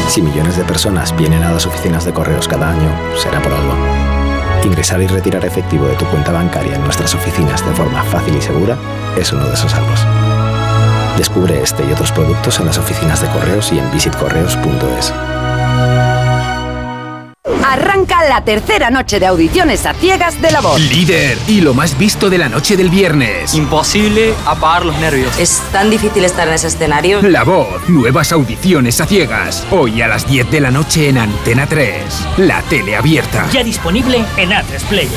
Si 0.08 0.22
millones 0.22 0.56
de 0.56 0.66
personas 0.66 1.18
vienen 1.18 1.42
a 1.42 1.52
las 1.52 1.66
oficinas 1.66 2.06
de 2.06 2.14
correos 2.14 2.48
cada 2.48 2.70
año, 2.70 2.92
será 3.18 3.42
por 3.42 3.52
algo. 3.52 3.95
Ingresar 4.66 5.00
y 5.02 5.08
retirar 5.08 5.46
efectivo 5.46 5.88
de 5.88 5.96
tu 5.96 6.06
cuenta 6.06 6.32
bancaria 6.32 6.76
en 6.76 6.84
nuestras 6.84 7.14
oficinas 7.14 7.64
de 7.66 7.74
forma 7.76 8.04
fácil 8.04 8.36
y 8.36 8.42
segura 8.42 8.76
es 9.16 9.32
uno 9.32 9.46
de 9.46 9.54
esos 9.54 9.74
algo. 9.76 9.94
Descubre 11.18 11.62
este 11.62 11.86
y 11.86 11.92
otros 11.92 12.12
productos 12.12 12.60
en 12.60 12.66
las 12.66 12.78
oficinas 12.80 13.22
de 13.22 13.28
correos 13.28 13.72
y 13.72 13.78
en 13.78 13.92
visitcorreos.es. 13.92 15.14
Arranca 17.64 18.28
la 18.28 18.44
tercera 18.44 18.90
noche 18.90 19.20
de 19.20 19.28
audiciones 19.28 19.86
a 19.86 19.94
ciegas 19.94 20.42
de 20.42 20.52
la 20.52 20.62
voz. 20.62 20.80
Líder 20.80 21.38
y 21.48 21.62
lo 21.62 21.74
más 21.74 21.98
visto 21.98 22.30
de 22.30 22.38
la 22.38 22.50
noche 22.50 22.76
del 22.76 22.90
viernes. 22.90 23.54
Imposible 23.54 24.34
apagar 24.46 24.86
los 24.86 24.98
nervios. 25.00 25.38
¿Es 25.38 25.62
tan 25.72 25.90
difícil 25.90 26.26
estar 26.26 26.48
en 26.48 26.56
ese 26.56 26.68
escenario? 26.68 27.22
La 27.22 27.44
voz, 27.44 27.88
nuevas 27.88 28.32
audiciones 28.32 29.00
a 29.00 29.06
ciegas. 29.06 29.66
Hoy 29.72 30.02
a 30.02 30.08
las 30.08 30.28
10 30.28 30.50
de 30.50 30.60
la 30.60 30.72
noche 30.72 31.10
en 31.10 31.18
Antena 31.20 31.68
3. 31.68 32.28
La 32.38 32.62
tele 32.64 32.96
abierta. 32.96 33.48
Ya 33.52 33.64
disponible 33.64 34.24
en 34.38 34.50
A3 34.50 34.84
Player. 34.90 35.12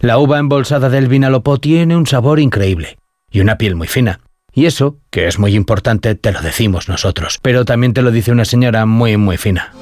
La 0.00 0.18
uva 0.18 0.38
embolsada 0.38 0.90
del 0.90 1.08
Vinalopó 1.08 1.58
tiene 1.58 1.96
un 1.96 2.06
sabor 2.06 2.38
increíble 2.38 2.98
y 3.30 3.40
una 3.40 3.56
piel 3.56 3.76
muy 3.76 3.88
fina. 3.88 4.20
Y 4.56 4.64
eso, 4.64 4.96
que 5.10 5.26
es 5.26 5.38
muy 5.38 5.54
importante, 5.54 6.14
te 6.14 6.32
lo 6.32 6.40
decimos 6.40 6.88
nosotros. 6.88 7.38
Pero 7.42 7.66
también 7.66 7.92
te 7.92 8.00
lo 8.00 8.10
dice 8.10 8.32
una 8.32 8.46
señora 8.46 8.86
muy, 8.86 9.18
muy 9.18 9.36
fina. 9.36 9.74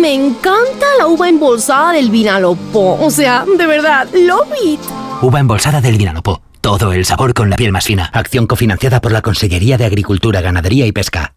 Me 0.00 0.12
encanta 0.12 0.84
la 0.98 1.06
uva 1.06 1.28
embolsada 1.28 1.92
del 1.92 2.10
Vinalopó. 2.10 2.98
O 3.00 3.08
sea, 3.08 3.44
de 3.46 3.66
verdad, 3.68 4.08
love 4.12 4.52
it. 4.64 4.80
Uva 5.22 5.38
embolsada 5.38 5.80
del 5.80 5.96
Vinalopó. 5.96 6.42
Todo 6.60 6.92
el 6.92 7.04
sabor 7.04 7.34
con 7.34 7.50
la 7.50 7.56
piel 7.56 7.70
más 7.70 7.84
fina. 7.84 8.10
Acción 8.12 8.48
cofinanciada 8.48 9.00
por 9.00 9.12
la 9.12 9.22
Consellería 9.22 9.78
de 9.78 9.84
Agricultura, 9.84 10.40
Ganadería 10.40 10.86
y 10.86 10.92
Pesca. 10.92 11.36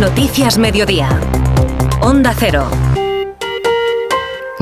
Noticias 0.00 0.58
Mediodía. 0.58 1.20
Onda 2.00 2.34
Cero. 2.36 2.68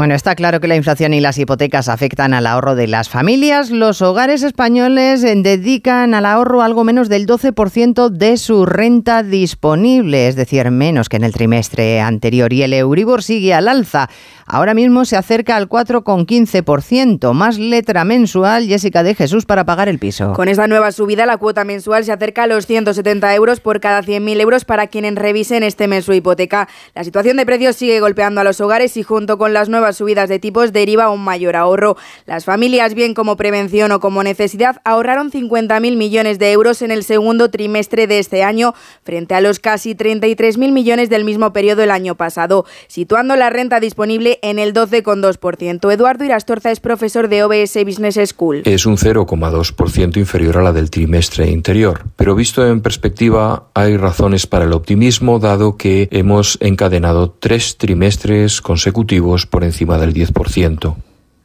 Bueno, 0.03 0.17
está 0.17 0.35
claro 0.35 0.59
que 0.59 0.67
la 0.67 0.75
inflación 0.75 1.15
y 1.15 1.21
las 1.21 1.39
hipotecas 1.39 1.89
afectan 1.89 2.35
al 2.35 2.49
ahorro 2.49 2.75
de 2.75 2.89
las 2.89 3.09
familias. 3.09 3.71
Los 3.71 4.03
hogares 4.03 4.43
españoles 4.43 5.23
eh, 5.23 5.33
dedican 5.37 6.13
al 6.15 6.27
ahorro 6.27 6.63
algo 6.63 6.83
menos 6.83 7.09
del 7.09 7.25
12% 7.25 8.09
de 8.09 8.37
su 8.37 8.67
renta 8.67 9.23
disponible, 9.23 10.27
es 10.27 10.35
decir, 10.35 10.69
menos 10.73 11.09
que 11.09 11.19
en 11.19 11.23
el 11.23 11.33
trimestre 11.33 12.01
anterior. 12.01 12.53
Y 12.53 12.65
el 12.65 12.73
Euribor 12.73 13.23
sigue 13.23 13.55
al 13.55 13.69
alza. 13.69 14.11
Ahora 14.55 14.75
mismo 14.75 15.07
se 15.07 15.17
acerca 15.17 15.57
al 15.57 15.67
4,15%, 15.67 17.33
más 17.33 17.59
letra 17.59 18.05
mensual, 18.05 18.67
Jessica 18.67 19.03
de 19.03 19.15
Jesús, 19.15 19.47
para 19.47 19.65
pagar 19.65 19.89
el 19.89 19.99
piso. 19.99 20.35
Con 20.35 20.47
esta 20.47 20.67
nueva 20.67 20.93
subida, 20.93 21.25
la 21.25 21.39
cuota 21.39 21.65
mensual 21.65 22.05
se 22.05 22.13
acerca 22.13 22.43
a 22.43 22.47
los 22.47 22.67
170 22.67 23.35
euros 23.35 23.61
por 23.61 23.81
cada 23.81 24.03
100.000 24.03 24.43
euros 24.43 24.67
para 24.67 24.89
quienes 24.89 25.15
revisen 25.15 25.63
este 25.63 25.89
mes 25.89 26.05
su 26.05 26.13
hipoteca. 26.13 26.69
La 26.95 27.03
situación 27.03 27.39
de 27.39 27.47
precios 27.47 27.77
sigue 27.77 27.99
golpeando 28.01 28.43
a 28.43 28.45
los 28.45 28.61
hogares 28.61 28.95
y 28.99 29.03
junto 29.03 29.39
con 29.39 29.55
las 29.55 29.71
nuevas 29.71 29.97
subidas 29.97 30.29
de 30.29 30.39
tipos 30.39 30.75
deriva 30.75 31.09
un 31.09 31.25
mayor 31.25 31.57
ahorro. 31.57 31.97
Las 32.27 32.45
familias, 32.45 32.93
bien 32.93 33.15
como 33.15 33.39
prevención 33.39 33.91
o 33.91 34.01
como 34.01 34.23
necesidad, 34.23 34.83
ahorraron 34.85 35.31
50.000 35.31 35.97
millones 35.97 36.39
de 36.39 36.53
euros 36.53 36.83
en 36.83 36.91
el 36.91 37.05
segundo 37.05 37.51
trimestre 37.51 38.07
de 38.07 38.19
este 38.19 38.45
año 38.45 38.75
frente 39.03 39.35
a 39.35 39.41
los 39.41 39.61
casi 39.61 39.95
33.000 39.95 40.73
millones 40.73 41.09
del 41.09 41.25
mismo 41.25 41.55
periodo 41.55 41.83
el 41.83 41.91
año 41.91 42.17
pasado, 42.17 42.67
situando 42.87 43.35
la 43.35 43.49
renta 43.49 43.81
disponible 43.81 44.41
en 44.43 44.59
el 44.59 44.75
12,2%. 44.75 45.93
Eduardo 45.93 46.25
Irastorza 46.25 46.71
es 46.71 46.81
profesor 46.81 47.29
de 47.29 47.45
OBS 47.45 47.85
Business 47.85 48.19
School. 48.29 48.63
Es 48.65 48.85
un 48.85 48.97
0,2% 48.97 50.17
inferior 50.19 50.59
a 50.59 50.63
la 50.63 50.73
del 50.73 50.91
trimestre 50.91 51.51
interior, 51.51 52.05
pero 52.17 52.35
visto 52.35 52.67
en 52.67 52.83
perspectiva 52.83 53.69
hay 53.75 53.97
razones 53.97 54.47
para 54.47 54.65
el 54.65 54.73
optimismo 54.73 55.39
dado 55.39 55.77
que 55.77 56.09
hemos 56.11 56.59
encadenado 56.61 57.31
tres 57.31 57.79
trimestres 57.79 58.61
consecutivos 58.61 59.47
por 59.47 59.65
encima 59.65 59.99
del 59.99 60.13
10%. 60.13 60.97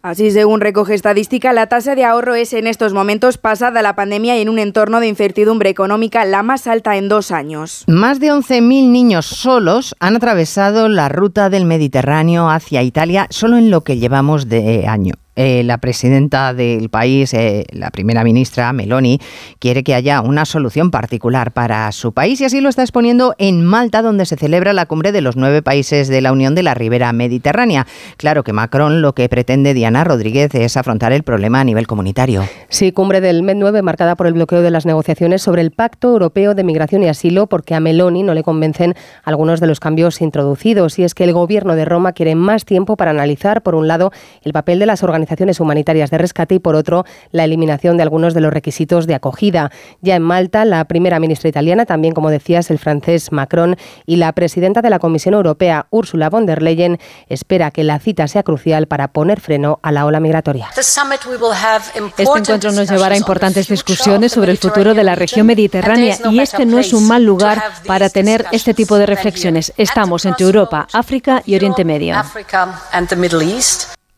Así, 0.07 0.31
según 0.31 0.61
recoge 0.61 0.93
estadística, 0.93 1.51
la 1.51 1.67
tasa 1.67 1.93
de 1.93 2.05
ahorro 2.05 2.33
es 2.33 2.53
en 2.53 2.65
estos 2.65 2.93
momentos 2.93 3.37
pasada 3.37 3.81
la 3.81 3.97
pandemia 3.97 4.37
y 4.37 4.41
en 4.41 4.47
un 4.47 4.57
entorno 4.57 5.01
de 5.01 5.07
incertidumbre 5.09 5.69
económica 5.69 6.23
la 6.23 6.43
más 6.43 6.65
alta 6.65 6.95
en 6.95 7.09
dos 7.09 7.31
años. 7.31 7.83
Más 7.87 8.21
de 8.21 8.31
11.000 8.31 8.89
niños 8.89 9.25
solos 9.25 9.97
han 9.99 10.15
atravesado 10.15 10.87
la 10.87 11.09
ruta 11.09 11.49
del 11.49 11.65
Mediterráneo 11.65 12.49
hacia 12.49 12.83
Italia 12.83 13.27
solo 13.31 13.57
en 13.57 13.69
lo 13.69 13.81
que 13.81 13.97
llevamos 13.97 14.47
de 14.47 14.87
año. 14.87 15.15
Eh, 15.37 15.61
la 15.63 15.77
presidenta 15.77 16.55
del 16.55 16.89
país, 16.89 17.31
eh, 17.35 17.63
la 17.71 17.91
primera 17.91 18.23
ministra 18.23 18.73
Meloni, 18.73 19.19
quiere 19.59 19.83
que 19.83 19.93
haya 19.93 20.21
una 20.21 20.45
solución 20.45 20.89
particular 20.89 21.51
para 21.51 21.91
su 21.91 22.11
país 22.11 22.41
y 22.41 22.45
así 22.45 22.59
lo 22.59 22.69
está 22.69 22.81
exponiendo 22.81 23.35
en 23.37 23.63
Malta, 23.63 24.01
donde 24.01 24.25
se 24.25 24.35
celebra 24.35 24.73
la 24.73 24.87
cumbre 24.87 25.11
de 25.11 25.21
los 25.21 25.35
nueve 25.35 25.61
países 25.61 26.07
de 26.07 26.21
la 26.21 26.31
Unión 26.31 26.55
de 26.55 26.63
la 26.63 26.73
Ribera 26.73 27.13
Mediterránea. 27.13 27.85
Claro 28.17 28.43
que 28.43 28.51
Macron 28.51 29.03
lo 29.03 29.13
que 29.13 29.29
pretende, 29.29 29.75
Diana 29.75 30.03
Rodríguez, 30.03 30.55
es 30.55 30.75
afrontar 30.75 31.13
el 31.13 31.21
problema 31.21 31.59
a 31.59 31.63
nivel 31.63 31.85
comunitario. 31.85 32.43
Sí, 32.69 32.91
cumbre 32.91 33.21
del 33.21 33.43
MED 33.43 33.57
9 33.57 33.83
marcada 33.83 34.15
por 34.15 34.25
el 34.25 34.33
bloqueo 34.33 34.63
de 34.63 34.71
las 34.71 34.87
negociaciones 34.87 35.43
sobre 35.43 35.61
el 35.61 35.69
Pacto 35.69 36.07
Europeo 36.09 36.55
de 36.55 36.63
Migración 36.63 37.03
y 37.03 37.09
Asilo, 37.09 37.45
porque 37.45 37.75
a 37.75 37.79
Meloni 37.79 38.23
no 38.23 38.33
le 38.33 38.41
convencen 38.41 38.95
algunos 39.23 39.59
de 39.59 39.67
los 39.67 39.79
cambios 39.79 40.19
introducidos. 40.19 40.97
Y 40.97 41.03
es 41.03 41.13
que 41.13 41.25
el 41.25 41.33
gobierno 41.33 41.75
de 41.75 41.85
Roma 41.85 42.13
quiere 42.13 42.33
más 42.33 42.65
tiempo 42.65 42.97
para 42.97 43.11
analizar, 43.11 43.61
por 43.61 43.75
un 43.75 43.87
lado, 43.87 44.11
el 44.41 44.51
papel 44.51 44.79
de 44.79 44.87
las 44.87 45.03
organizaciones 45.03 45.26
organizaciones 45.27 45.59
humanitarias 45.59 46.09
de 46.09 46.17
rescate 46.17 46.55
y, 46.55 46.59
por 46.59 46.75
otro, 46.75 47.05
la 47.31 47.43
eliminación 47.43 47.97
de 47.97 48.03
algunos 48.03 48.33
de 48.33 48.41
los 48.41 48.53
requisitos 48.53 49.07
de 49.07 49.15
acogida. 49.15 49.71
Ya 50.01 50.15
en 50.15 50.23
Malta, 50.23 50.63
la 50.63 50.85
primera 50.85 51.19
ministra 51.19 51.49
italiana, 51.49 51.85
también 51.85 52.13
como 52.13 52.29
decías, 52.29 52.71
el 52.71 52.79
francés 52.79 53.31
Macron 53.31 53.75
y 54.05 54.15
la 54.15 54.31
presidenta 54.31 54.81
de 54.81 54.89
la 54.89 54.99
Comisión 54.99 55.33
Europea, 55.33 55.87
Ursula 55.89 56.29
von 56.29 56.45
der 56.45 56.61
Leyen, 56.61 56.97
espera 57.27 57.71
que 57.71 57.83
la 57.83 57.99
cita 57.99 58.27
sea 58.27 58.43
crucial 58.43 58.87
para 58.87 59.09
poner 59.09 59.41
freno 59.41 59.79
a 59.83 59.91
la 59.91 60.05
ola 60.05 60.19
migratoria. 60.19 60.69
Este 60.73 62.23
encuentro 62.23 62.71
nos 62.71 62.89
llevará 62.89 63.15
a 63.15 63.17
importantes 63.17 63.67
discusiones 63.67 64.31
sobre 64.31 64.51
el 64.51 64.57
futuro 64.57 64.93
de 64.93 65.03
la 65.03 65.15
región 65.15 65.45
mediterránea 65.45 66.17
y 66.31 66.39
este 66.39 66.65
no 66.65 66.79
es 66.79 66.93
un 66.93 67.05
mal 67.07 67.23
lugar 67.23 67.61
para 67.85 68.09
tener 68.09 68.45
este 68.51 68.73
tipo 68.73 68.97
de 68.97 69.05
reflexiones. 69.05 69.73
Estamos 69.77 70.25
entre 70.25 70.45
Europa, 70.45 70.87
África 70.93 71.43
y 71.45 71.55
Oriente 71.55 71.83
Medio. 71.83 72.15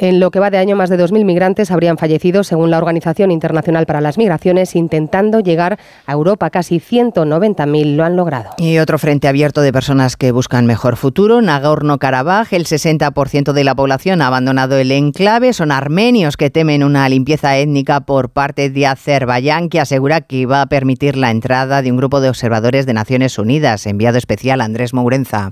En 0.01 0.21
lo 0.21 0.31
que 0.31 0.39
va 0.39 0.49
de 0.49 0.57
año, 0.57 0.77
más 0.77 0.89
de 0.89 0.97
2.000 0.97 1.25
migrantes 1.25 1.71
habrían 1.71 1.97
fallecido, 1.97 2.45
según 2.45 2.71
la 2.71 2.77
Organización 2.77 3.31
Internacional 3.31 3.85
para 3.85 3.99
las 3.99 4.17
Migraciones, 4.17 4.77
intentando 4.77 5.41
llegar 5.41 5.77
a 6.05 6.13
Europa. 6.13 6.49
Casi 6.49 6.79
190.000 6.79 7.95
lo 7.97 8.05
han 8.05 8.15
logrado. 8.15 8.51
Y 8.57 8.77
otro 8.77 8.97
frente 8.97 9.27
abierto 9.27 9.59
de 9.59 9.73
personas 9.73 10.15
que 10.15 10.31
buscan 10.31 10.65
mejor 10.65 10.95
futuro, 10.95 11.41
Nagorno-Karabaj. 11.41 12.53
El 12.53 12.65
60% 12.65 13.51
de 13.51 13.63
la 13.65 13.75
población 13.75 14.21
ha 14.21 14.27
abandonado 14.27 14.77
el 14.77 14.93
enclave. 14.93 15.51
Son 15.51 15.69
armenios 15.69 16.38
que 16.38 16.49
temen 16.49 16.85
una 16.85 17.09
limpieza 17.09 17.57
étnica 17.57 17.99
por 17.99 18.29
parte 18.29 18.69
de 18.69 18.88
Azerbaiyán, 18.88 19.67
que 19.67 19.81
asegura 19.81 20.21
que 20.21 20.45
va 20.45 20.62
a 20.62 20.67
permitir 20.67 21.17
la 21.17 21.29
entrada 21.29 21.81
de 21.81 21.91
un 21.91 21.97
grupo 21.97 22.21
de 22.21 22.29
observadores 22.29 22.85
de 22.85 22.93
Naciones 22.93 23.38
Unidas. 23.38 23.85
Enviado 23.85 24.17
especial 24.17 24.62
Andrés 24.62 24.93
Mourenza. 24.93 25.51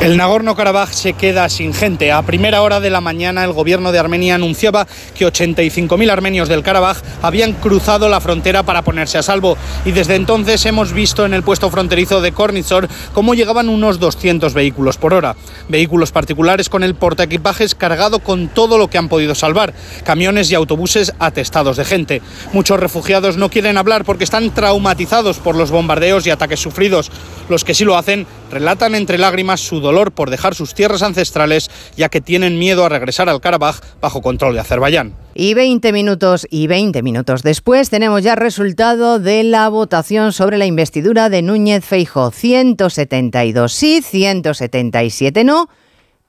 El 0.00 0.16
Nagorno-Karabaj 0.16 0.92
se 0.92 1.14
queda 1.14 1.48
sin 1.48 1.74
gente. 1.74 2.12
A 2.12 2.22
primera 2.22 2.62
hora 2.62 2.78
de 2.78 2.90
la 2.90 3.00
mañana, 3.00 3.42
el 3.42 3.52
gobierno 3.52 3.87
de 3.92 3.98
Armenia 3.98 4.34
anunciaba 4.34 4.86
que 5.14 5.26
85.000 5.26 6.10
armenios 6.10 6.48
del 6.48 6.62
Karabaj 6.62 6.98
habían 7.22 7.52
cruzado 7.54 8.08
la 8.08 8.20
frontera 8.20 8.62
para 8.62 8.82
ponerse 8.82 9.18
a 9.18 9.22
salvo 9.22 9.56
y 9.84 9.92
desde 9.92 10.14
entonces 10.14 10.64
hemos 10.66 10.92
visto 10.92 11.24
en 11.24 11.34
el 11.34 11.42
puesto 11.42 11.70
fronterizo 11.70 12.20
de 12.20 12.32
Kornitsor 12.32 12.88
cómo 13.12 13.34
llegaban 13.34 13.68
unos 13.68 13.98
200 13.98 14.54
vehículos 14.54 14.96
por 14.96 15.14
hora. 15.14 15.36
Vehículos 15.68 16.12
particulares 16.12 16.68
con 16.68 16.82
el 16.82 16.94
portaequipajes 16.94 17.74
cargado 17.74 18.18
con 18.20 18.48
todo 18.48 18.78
lo 18.78 18.88
que 18.88 18.98
han 18.98 19.08
podido 19.08 19.34
salvar, 19.34 19.74
camiones 20.04 20.50
y 20.50 20.54
autobuses 20.54 21.12
atestados 21.18 21.76
de 21.76 21.84
gente. 21.84 22.22
Muchos 22.52 22.80
refugiados 22.80 23.36
no 23.36 23.50
quieren 23.50 23.78
hablar 23.78 24.04
porque 24.04 24.24
están 24.24 24.52
traumatizados 24.52 25.38
por 25.38 25.56
los 25.56 25.70
bombardeos 25.70 26.26
y 26.26 26.30
ataques 26.30 26.60
sufridos. 26.60 27.10
Los 27.48 27.64
que 27.64 27.74
sí 27.74 27.84
lo 27.84 27.96
hacen 27.96 28.26
relatan 28.50 28.94
entre 28.94 29.18
lágrimas 29.18 29.60
su 29.60 29.80
dolor 29.80 30.12
por 30.12 30.30
dejar 30.30 30.54
sus 30.54 30.74
tierras 30.74 31.02
ancestrales 31.02 31.70
ya 31.96 32.08
que 32.08 32.20
tienen 32.20 32.58
miedo 32.58 32.84
a 32.84 32.88
regresar 32.88 33.28
al 33.28 33.40
Karabaj 33.40 33.77
bajo 34.00 34.22
control 34.22 34.54
de 34.54 34.60
Azerbaiyán. 34.60 35.14
Y 35.34 35.54
20 35.54 35.92
minutos 35.92 36.46
y 36.50 36.66
20 36.66 37.02
minutos 37.02 37.42
después 37.42 37.90
tenemos 37.90 38.22
ya 38.22 38.34
resultado 38.34 39.18
de 39.18 39.44
la 39.44 39.68
votación 39.68 40.32
sobre 40.32 40.58
la 40.58 40.66
investidura 40.66 41.28
de 41.28 41.42
Núñez 41.42 41.84
Feijo. 41.84 42.30
172 42.30 43.72
sí, 43.72 44.02
177 44.02 45.44
no 45.44 45.68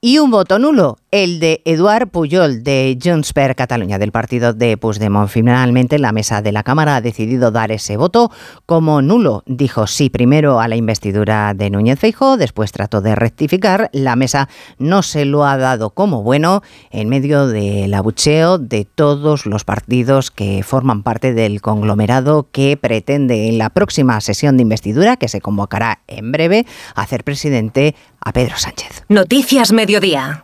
y 0.00 0.18
un 0.18 0.30
voto 0.30 0.58
nulo, 0.58 0.96
el 1.10 1.40
de 1.40 1.62
Eduard 1.64 2.08
Puyol 2.08 2.62
de 2.62 2.96
Junts 3.02 3.32
per 3.32 3.56
Catalunya 3.56 3.98
del 3.98 4.12
partido 4.12 4.52
de 4.52 4.76
Puigdemont. 4.76 5.28
Finalmente 5.28 5.98
la 5.98 6.12
mesa 6.12 6.42
de 6.42 6.52
la 6.52 6.62
Cámara 6.62 6.96
ha 6.96 7.00
decidido 7.00 7.50
dar 7.50 7.72
ese 7.72 7.96
voto 7.96 8.30
como 8.66 9.02
nulo. 9.02 9.42
Dijo 9.46 9.86
sí 9.86 10.10
primero 10.10 10.60
a 10.60 10.68
la 10.68 10.76
investidura 10.76 11.52
de 11.54 11.70
Núñez 11.70 11.98
Feijóo, 11.98 12.36
después 12.36 12.70
trató 12.72 13.00
de 13.00 13.14
rectificar. 13.16 13.90
La 13.92 14.14
mesa 14.14 14.48
no 14.78 15.02
se 15.02 15.24
lo 15.24 15.44
ha 15.44 15.56
dado 15.56 15.90
como 15.90 16.22
bueno 16.22 16.62
en 16.90 17.08
medio 17.08 17.48
del 17.48 17.92
abucheo 17.92 18.58
de 18.58 18.84
todos 18.84 19.46
los 19.46 19.64
partidos 19.64 20.30
que 20.30 20.62
forman 20.62 21.02
parte 21.02 21.34
del 21.34 21.60
conglomerado 21.60 22.48
que 22.52 22.76
pretende 22.76 23.48
en 23.48 23.58
la 23.58 23.70
próxima 23.70 24.20
sesión 24.20 24.56
de 24.56 24.62
investidura 24.62 25.16
que 25.16 25.28
se 25.28 25.40
convocará 25.40 26.02
en 26.06 26.30
breve 26.30 26.66
hacer 26.94 27.24
presidente 27.24 27.96
a 28.20 28.32
Pedro 28.32 28.56
Sánchez. 28.56 29.04
Noticias 29.08 29.72
Mediodía. 29.72 30.42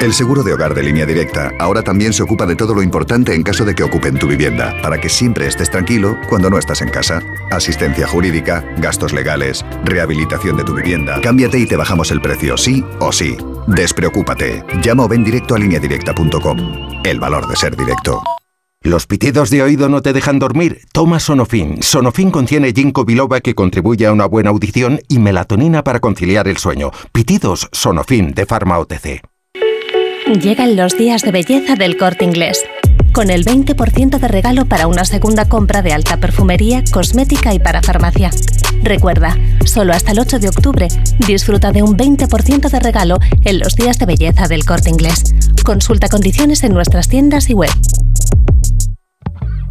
El 0.00 0.14
seguro 0.14 0.42
de 0.42 0.54
hogar 0.54 0.72
de 0.74 0.82
línea 0.82 1.04
directa 1.04 1.52
ahora 1.58 1.82
también 1.82 2.14
se 2.14 2.22
ocupa 2.22 2.46
de 2.46 2.56
todo 2.56 2.74
lo 2.74 2.82
importante 2.82 3.34
en 3.34 3.42
caso 3.42 3.66
de 3.66 3.74
que 3.74 3.82
ocupen 3.82 4.18
tu 4.18 4.26
vivienda, 4.26 4.74
para 4.80 4.98
que 4.98 5.10
siempre 5.10 5.46
estés 5.46 5.70
tranquilo 5.70 6.16
cuando 6.26 6.48
no 6.48 6.56
estás 6.56 6.80
en 6.80 6.88
casa. 6.88 7.22
Asistencia 7.50 8.06
jurídica, 8.06 8.64
gastos 8.78 9.12
legales, 9.12 9.62
rehabilitación 9.84 10.56
de 10.56 10.64
tu 10.64 10.74
vivienda. 10.74 11.20
Cámbiate 11.20 11.58
y 11.58 11.66
te 11.66 11.76
bajamos 11.76 12.10
el 12.12 12.22
precio, 12.22 12.56
sí 12.56 12.82
o 12.98 13.12
sí. 13.12 13.36
Despreocúpate. 13.66 14.64
Llama 14.82 15.04
o 15.04 15.08
ven 15.08 15.22
directo 15.22 15.54
a 15.54 15.58
lineadirecta.com. 15.58 16.58
El 17.04 17.20
valor 17.20 17.46
de 17.46 17.56
ser 17.56 17.76
directo. 17.76 18.22
¿Los 18.82 19.06
pitidos 19.06 19.50
de 19.50 19.62
oído 19.62 19.90
no 19.90 20.00
te 20.00 20.14
dejan 20.14 20.38
dormir? 20.38 20.80
Toma 20.94 21.20
Sonofin. 21.20 21.82
Sonofin 21.82 22.30
contiene 22.30 22.72
ginkgo 22.72 23.04
biloba 23.04 23.42
que 23.42 23.54
contribuye 23.54 24.06
a 24.06 24.12
una 24.12 24.24
buena 24.24 24.48
audición 24.48 25.00
y 25.08 25.18
melatonina 25.18 25.84
para 25.84 26.00
conciliar 26.00 26.48
el 26.48 26.56
sueño. 26.56 26.90
Pitidos 27.12 27.68
Sonofin 27.70 28.32
de 28.32 28.46
Pharma 28.46 28.78
OTC. 28.78 29.29
Llegan 30.38 30.76
los 30.76 30.96
días 30.96 31.22
de 31.22 31.32
belleza 31.32 31.74
del 31.74 31.96
corte 31.96 32.24
inglés. 32.24 32.62
Con 33.12 33.30
el 33.30 33.44
20% 33.44 34.16
de 34.20 34.28
regalo 34.28 34.64
para 34.64 34.86
una 34.86 35.04
segunda 35.04 35.48
compra 35.48 35.82
de 35.82 35.92
alta 35.92 36.18
perfumería, 36.18 36.84
cosmética 36.92 37.52
y 37.52 37.58
para 37.58 37.82
farmacia. 37.82 38.30
Recuerda, 38.84 39.36
solo 39.66 39.92
hasta 39.92 40.12
el 40.12 40.20
8 40.20 40.38
de 40.38 40.48
octubre 40.48 40.88
disfruta 41.26 41.72
de 41.72 41.82
un 41.82 41.96
20% 41.96 42.70
de 42.70 42.78
regalo 42.80 43.18
en 43.44 43.58
los 43.58 43.74
días 43.74 43.98
de 43.98 44.06
belleza 44.06 44.46
del 44.46 44.64
corte 44.64 44.90
inglés. 44.90 45.34
Consulta 45.64 46.08
condiciones 46.08 46.62
en 46.62 46.74
nuestras 46.74 47.08
tiendas 47.08 47.50
y 47.50 47.54
web. 47.54 47.70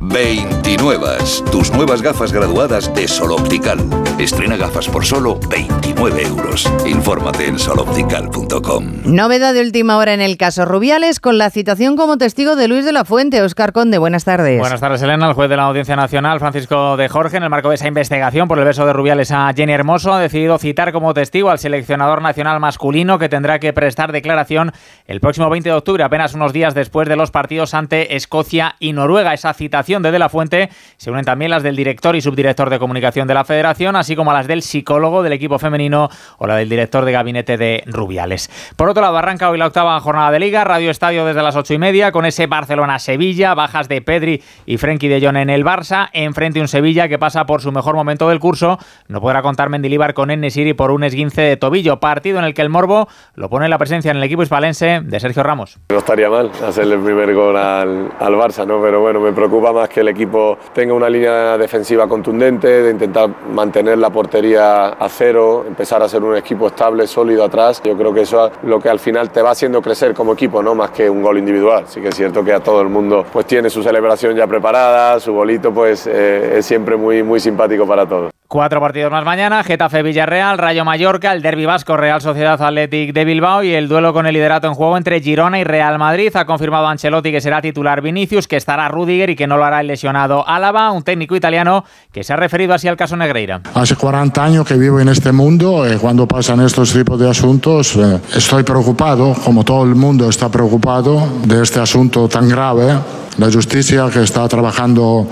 29. 0.02 1.08
Tus 1.52 1.72
nuevas 1.72 2.02
gafas 2.02 2.34
graduadas 2.34 2.93
de 2.93 3.08
Sol 3.08 3.32
Optical. 3.32 3.80
Estrena 4.19 4.58
gafas 4.58 4.89
por 4.89 5.05
solo 5.05 5.39
29 5.49 6.23
euros. 6.23 6.69
Infórmate 6.86 7.47
en 7.47 7.58
soloptical.com. 7.58 8.84
Novedad 9.05 9.53
de 9.53 9.62
última 9.62 9.95
hora 9.95 10.13
en 10.13 10.19
el 10.19 10.36
caso 10.36 10.65
Rubiales 10.65 11.21
con 11.21 11.38
la 11.38 11.49
citación 11.49 11.95
como 11.95 12.17
testigo 12.17 12.58
de 12.58 12.67
Luis 12.67 12.84
de 12.84 12.91
la 12.91 13.05
Fuente. 13.05 13.41
Oscar 13.41 13.71
Conde, 13.71 13.97
buenas 13.97 14.25
tardes. 14.25 14.60
Buenas 14.60 14.82
tardes, 14.82 15.01
Elena. 15.01 15.29
El 15.29 15.36
juez 15.36 15.49
de 15.49 15.55
la 15.55 15.63
Audiencia 15.63 15.95
Nacional, 15.95 16.39
Francisco 16.39 16.97
de 16.97 17.08
Jorge, 17.08 17.38
en 17.38 17.43
el 17.43 17.49
marco 17.49 17.69
de 17.69 17.75
esa 17.75 17.88
investigación 17.88 18.49
por 18.49 18.60
el 18.60 18.65
beso 18.65 18.86
de 18.86 18.91
Rubiales 18.91 19.32
a 19.32 19.53
Jenny 19.55 19.71
Hermoso, 19.71 20.13
ha 20.13 20.19
decidido 20.19 20.58
citar 20.58 20.91
como 20.91 21.13
testigo 21.13 21.49
al 21.49 21.58
seleccionador 21.58 22.21
nacional 22.21 22.60
masculino 22.60 23.19
que 23.19 23.29
tendrá 23.29 23.60
que 23.60 23.71
prestar 23.71 24.12
declaración 24.12 24.73
el 25.08 25.21
próximo 25.21 25.49
20 25.49 25.69
de 25.69 25.75
octubre, 25.75 26.03
apenas 26.03 26.34
unos 26.34 26.51
días 26.51 26.75
después 26.75 27.08
de 27.08 27.15
los 27.15 27.32
partidos 27.32 27.73
ante 27.73 28.17
Escocia 28.17 28.75
y 28.79 28.91
Noruega. 28.91 29.34
Esa 29.34 29.53
citación 29.53 30.03
de 30.03 30.12
De 30.12 30.19
La 30.19 30.27
Fuente 30.27 30.69
se 30.97 31.10
unen 31.10 31.23
también 31.23 31.51
las 31.51 31.63
del 31.63 31.77
director 31.77 32.17
y 32.17 32.21
subdirector 32.21 32.69
de 32.69 32.79
comunicación 32.79 33.25
de 33.25 33.34
la 33.34 33.45
Federación, 33.45 33.95
así 33.95 34.09
así 34.10 34.15
como 34.15 34.32
a 34.32 34.34
las 34.34 34.48
del 34.48 34.63
psicólogo 34.63 35.22
del 35.22 35.34
equipo 35.34 35.60
femenino 35.60 36.10
o 36.39 36.48
la 36.48 36.56
del 36.56 36.67
director 36.67 37.06
de 37.06 37.12
gabinete 37.12 37.58
de 37.58 37.84
Rubiales. 37.86 38.50
Por 38.76 38.89
otro 38.89 39.04
lado, 39.04 39.15
arranca 39.15 39.52
hoy 39.52 39.60
la 39.60 39.67
octava 39.67 40.00
jornada 40.00 40.32
de 40.32 40.39
Liga, 40.39 40.63
Radio 40.63 40.89
Estadio 40.89 41.26
desde 41.26 41.43
las 41.43 41.56
ocho 41.56 41.76
y 41.76 41.78
media, 41.78 42.12
con 42.12 42.26
ese 42.26 42.48
Barcelona-Sevilla, 42.48 43.54
bajas 43.54 43.88
de 43.88 44.02
Pedri 44.02 44.41
y 44.65 44.78
Frenkie 44.78 45.10
de 45.10 45.24
Jong 45.24 45.38
en 45.38 45.52
el 45.52 45.63
Barça, 45.63 46.10
enfrente 46.13 46.60
un 46.60 46.67
Sevilla 46.67 47.08
que 47.08 47.19
pasa 47.19 47.45
por 47.45 47.62
su 47.62 47.72
mejor 47.72 47.93
momento 47.93 48.28
del 48.30 48.39
curso, 48.39 48.80
no 49.08 49.22
podrá 49.22 49.43
contar 49.43 49.69
Mendilíbar 49.69 50.15
con 50.15 50.32
Enesiri 50.32 50.74
por 50.74 50.89
un 50.89 51.04
esguince 51.04 51.43
de 51.43 51.56
tobillo, 51.56 52.00
partido 52.00 52.39
en 52.39 52.45
el 52.45 52.56
que 52.56 52.63
el 52.63 52.69
Morbo 52.69 53.08
lo 53.36 53.48
pone 53.48 53.65
en 53.65 53.69
la 53.69 53.78
presencia 53.78 54.10
en 54.10 54.17
el 54.17 54.24
equipo 54.24 54.41
hispalense 54.41 55.02
de 55.04 55.19
Sergio 55.19 55.43
Ramos. 55.43 55.78
No 55.89 56.00
estaría 56.00 56.32
mal 56.32 56.50
hacerle 56.67 56.95
el 56.95 57.02
primer 57.02 57.36
gol 57.36 57.56
al, 57.56 58.12
al 58.19 58.34
Barça, 58.34 58.65
¿no? 58.65 58.82
pero 58.82 59.02
bueno, 59.02 59.19
me 59.19 59.34
preocupa 59.34 59.72
más 59.72 59.88
que 59.88 60.00
el 60.00 60.08
equipo 60.08 60.58
tenga 60.74 60.95
una 60.95 61.12
línea 61.12 61.60
defensiva 61.60 62.08
contundente, 62.08 62.67
de 62.67 62.89
intentar 62.89 63.30
mantener 63.54 63.98
la 63.99 64.09
portería 64.09 64.88
a 64.88 65.09
cero, 65.09 65.65
empezar 65.67 66.01
a 66.01 66.09
ser 66.09 66.23
un 66.23 66.35
equipo 66.35 66.67
estable, 66.67 67.07
sólido 67.07 67.43
atrás. 67.43 67.81
Yo 67.83 67.97
creo 67.97 68.13
que 68.13 68.21
eso 68.21 68.47
es 68.47 68.53
lo 68.63 68.79
que 68.79 68.89
al 68.89 68.99
final 68.99 69.29
te 69.29 69.41
va 69.41 69.51
haciendo 69.51 69.81
crecer 69.81 70.13
como 70.13 70.33
equipo, 70.33 70.63
no 70.63 70.75
más 70.75 70.91
que 70.91 71.09
un 71.09 71.21
gol 71.21 71.38
individual. 71.38 71.85
Sí 71.88 72.01
que 72.01 72.09
es 72.09 72.15
cierto 72.15 72.43
que 72.43 72.53
a 72.53 72.59
todo 72.59 72.81
el 72.81 72.89
mundo 72.89 73.25
pues 73.31 73.45
tiene 73.45 73.69
su 73.69 73.83
celebración 73.83 74.35
ya 74.35 74.47
preparada, 74.47 75.19
su 75.19 75.33
bolito 75.33 75.73
pues 75.73 76.07
eh, 76.07 76.57
es 76.57 76.65
siempre 76.65 76.95
muy, 76.95 77.23
muy 77.23 77.39
simpático 77.39 77.85
para 77.85 78.07
todos. 78.07 78.38
Cuatro 78.49 78.81
partidos 78.81 79.12
más 79.12 79.23
mañana, 79.23 79.63
Getafe 79.63 80.01
Villarreal, 80.01 80.57
Rayo 80.57 80.83
Mallorca, 80.83 81.33
el 81.33 81.43
Derby 81.43 81.67
Vasco 81.67 81.95
Real 81.95 82.19
Sociedad 82.19 82.59
Athletic 82.59 83.13
de 83.13 83.23
Bilbao 83.23 83.62
y 83.62 83.75
el 83.75 83.88
duelo 83.88 84.12
con 84.12 84.25
el 84.25 84.33
liderato 84.33 84.65
en 84.65 84.73
juego 84.73 84.97
entre 84.97 85.21
Girona 85.21 85.59
y 85.59 85.63
Real 85.63 85.99
Madrid. 85.99 86.35
Ha 86.35 86.45
confirmado 86.45 86.88
Ancelotti 86.88 87.31
que 87.31 87.41
será 87.41 87.62
titular 87.62 88.01
Vinicius, 88.01 88.47
que 88.47 88.55
estará 88.55 88.88
Rudiger 88.88 89.29
y 89.29 89.35
que 89.35 89.45
no 89.45 89.57
lo 89.57 89.65
hará 89.65 89.81
el 89.81 89.85
lesionado 89.85 90.47
Álava, 90.47 90.89
un 90.89 91.03
técnico 91.03 91.35
italiano 91.35 91.85
que 92.12 92.23
se 92.23 92.33
ha 92.33 92.38
referido 92.38 92.73
así 92.73 92.88
al 92.88 92.97
caso 92.97 93.15
Negreira. 93.15 93.62
Hace 93.75 93.95
40 93.95 94.43
años 94.43 94.65
que 94.65 94.73
vivo 94.77 94.99
en 94.99 95.09
este 95.09 95.31
mundo 95.31 95.85
y 95.88 95.97
cuando 95.97 96.27
pasan 96.27 96.59
estos 96.62 96.91
tipos 96.91 97.19
de 97.19 97.29
asuntos 97.29 97.97
eh, 97.97 98.19
estoy 98.35 98.63
preocupado, 98.63 99.35
como 99.45 99.63
todo 99.63 99.83
el 99.83 99.93
mundo 99.93 100.27
está 100.27 100.49
preocupado 100.49 101.23
de 101.45 101.62
este 101.62 101.81
asunto 101.81 102.27
tan 102.27 102.49
grave. 102.49 102.97
La 103.38 103.51
justicia 103.51 104.09
que 104.12 104.23
está 104.23 104.47
trabajando 104.49 105.27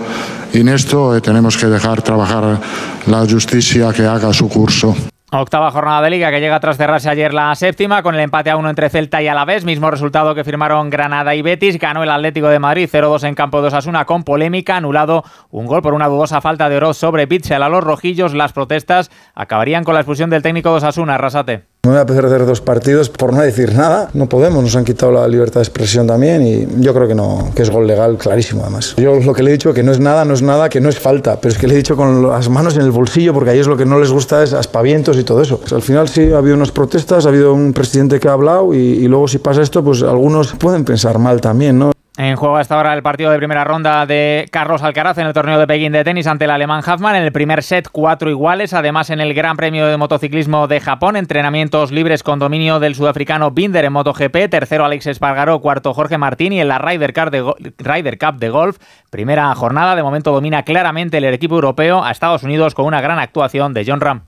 en 0.54 0.70
esto 0.70 1.16
y 1.16 1.22
tenemos 1.22 1.58
que 1.58 1.68
dejar 1.68 2.02
trabajar 2.02 2.60
la 3.06 3.26
justicia 3.30 3.92
que 3.94 4.06
haga 4.06 4.34
su 4.34 4.50
curso. 4.50 4.96
Octava 5.30 5.72
jornada 5.72 6.02
de 6.04 6.10
liga 6.10 6.32
que 6.32 6.40
llega 6.40 6.58
tras 6.62 6.78
cerrarse 6.78 7.10
ayer 7.10 7.34
la 7.34 7.54
séptima 7.54 8.02
con 8.02 8.16
el 8.16 8.22
empate 8.22 8.50
a 8.50 8.56
uno 8.56 8.70
entre 8.70 8.90
Celta 8.90 9.22
y 9.22 9.28
Alavés, 9.28 9.66
mismo 9.66 9.92
resultado 9.92 10.34
que 10.34 10.46
firmaron 10.46 10.90
Granada 10.90 11.36
y 11.36 11.42
Betis, 11.42 11.78
ganó 11.78 12.02
el 12.02 12.10
Atlético 12.10 12.48
de 12.48 12.60
Madrid 12.60 12.88
0-2 12.90 13.28
en 13.28 13.36
campo 13.36 13.62
de 13.62 13.68
Osasuna 13.68 14.06
con 14.06 14.24
polémica, 14.24 14.78
anulado 14.78 15.26
un 15.50 15.66
gol 15.66 15.82
por 15.82 15.94
una 15.94 16.08
dudosa 16.08 16.40
falta 16.40 16.70
de 16.70 16.78
Oroz 16.78 16.98
sobre 16.98 17.28
Pitchell 17.28 17.62
a 17.62 17.68
los 17.68 17.84
rojillos, 17.84 18.34
las 18.34 18.54
protestas 18.54 19.12
acabarían 19.36 19.84
con 19.84 19.96
la 19.96 20.00
expulsión 20.00 20.30
del 20.30 20.44
técnico 20.44 20.70
de 20.70 20.78
Osasuna, 20.78 21.18
Rasate. 21.18 21.66
No 21.88 21.94
voy 21.94 22.02
a 22.02 22.06
perder 22.06 22.46
dos 22.46 22.60
partidos 22.60 23.08
por 23.08 23.32
no 23.32 23.42
decir 23.42 23.74
nada. 23.74 24.10
No 24.14 24.28
podemos, 24.28 24.62
nos 24.62 24.76
han 24.76 24.84
quitado 24.84 25.14
la 25.14 25.26
libertad 25.26 25.62
de 25.62 25.64
expresión 25.64 26.06
también 26.06 26.46
y 26.46 26.84
yo 26.84 26.94
creo 26.94 27.08
que 27.08 27.16
no, 27.16 27.50
que 27.56 27.62
es 27.62 27.70
gol 27.70 27.88
legal 27.88 28.18
clarísimo 28.18 28.64
además. 28.64 28.94
Yo 28.98 29.16
lo 29.22 29.34
que 29.34 29.42
le 29.42 29.52
he 29.52 29.54
dicho 29.54 29.74
que 29.74 29.84
no 29.84 29.94
es 29.94 30.00
nada, 30.02 30.26
no 30.26 30.34
es 30.34 30.42
nada, 30.42 30.68
que 30.68 30.82
no 30.82 30.90
es 30.90 31.00
falta, 31.00 31.40
pero 31.40 31.54
es 31.54 31.58
que 31.58 31.66
le 31.66 31.76
he 31.76 31.78
dicho 31.78 31.96
con 31.96 32.28
las 32.28 32.50
manos 32.50 32.76
en 32.76 32.82
el 32.82 32.92
bolsillo 32.92 33.34
porque 33.34 33.52
ahí 33.52 33.60
es 33.60 33.68
lo 33.68 33.78
que 33.78 33.86
no 33.86 34.02
les 34.02 34.12
gusta 34.12 34.44
es 34.44 34.52
aspavientos 34.52 35.16
y 35.18 35.24
todo 35.24 35.42
eso. 35.42 35.60
Pues 35.60 35.72
al 35.72 35.82
final 35.82 36.10
sí 36.10 36.30
ha 36.34 36.40
habido 36.40 36.58
unas 36.58 36.74
protestas, 36.74 37.26
ha 37.26 37.30
habido 37.30 37.54
un 37.54 37.72
presidente 37.72 38.20
que 38.20 38.28
ha 38.28 38.34
hablado 38.34 38.74
y, 38.74 38.80
y 38.80 39.08
luego 39.08 39.30
si 39.30 39.38
pasa 39.38 39.62
esto 39.62 39.82
pues 39.82 40.04
algunos 40.04 40.56
pueden 40.56 40.84
pensar 40.84 41.20
mal 41.20 41.40
también, 41.40 41.80
¿no? 41.80 41.94
En 42.20 42.36
juego 42.36 42.58
hasta 42.58 42.74
ahora 42.74 42.96
el 42.96 43.04
partido 43.04 43.30
de 43.30 43.38
primera 43.38 43.64
ronda 43.64 44.08
de 44.08 44.48
Carlos 44.52 44.82
Alcaraz 44.82 45.20
en 45.20 45.28
el 45.28 45.34
torneo 45.34 45.60
de 45.60 45.68
Pekín 45.68 45.92
de 45.92 46.04
tenis 46.04 46.26
ante 46.26 46.46
el 46.46 46.52
alemán 46.52 46.80
Huffman. 46.80 47.16
En 47.16 47.22
el 47.22 47.32
primer 47.32 47.62
set, 47.62 47.90
cuatro 47.92 48.32
iguales. 48.32 48.74
Además, 48.74 49.12
en 49.12 49.20
el 49.20 49.36
Gran 49.36 49.56
Premio 49.56 49.86
de 49.86 49.98
Motociclismo 49.98 50.68
de 50.68 50.80
Japón, 50.80 51.16
entrenamientos 51.16 51.92
libres 51.92 52.24
con 52.24 52.40
dominio 52.40 52.80
del 52.80 52.96
sudafricano 52.96 53.52
Binder 53.52 53.86
en 53.86 53.94
MotoGP. 53.94 54.50
Tercero, 54.50 54.84
Alex 54.84 55.06
Espargaró. 55.06 55.60
Cuarto, 55.60 55.94
Jorge 55.94 56.18
Martín. 56.18 56.54
Y 56.54 56.60
en 56.60 56.70
la 56.70 56.80
Ryder 56.80 57.14
de 57.14 57.74
Ryder 57.78 58.18
Cup 58.18 58.40
de 58.40 58.50
golf, 58.50 58.78
primera 59.12 59.54
jornada. 59.54 59.96
De 59.96 60.02
momento 60.02 60.32
domina 60.32 60.64
claramente 60.64 61.20
el 61.20 61.26
equipo 61.26 61.54
europeo 61.54 62.04
a 62.04 62.10
Estados 62.10 62.42
Unidos 62.42 62.74
con 62.74 62.86
una 62.86 63.00
gran 63.00 63.20
actuación 63.20 63.76
de 63.76 63.86
John 63.86 64.02
Ram. 64.02 64.24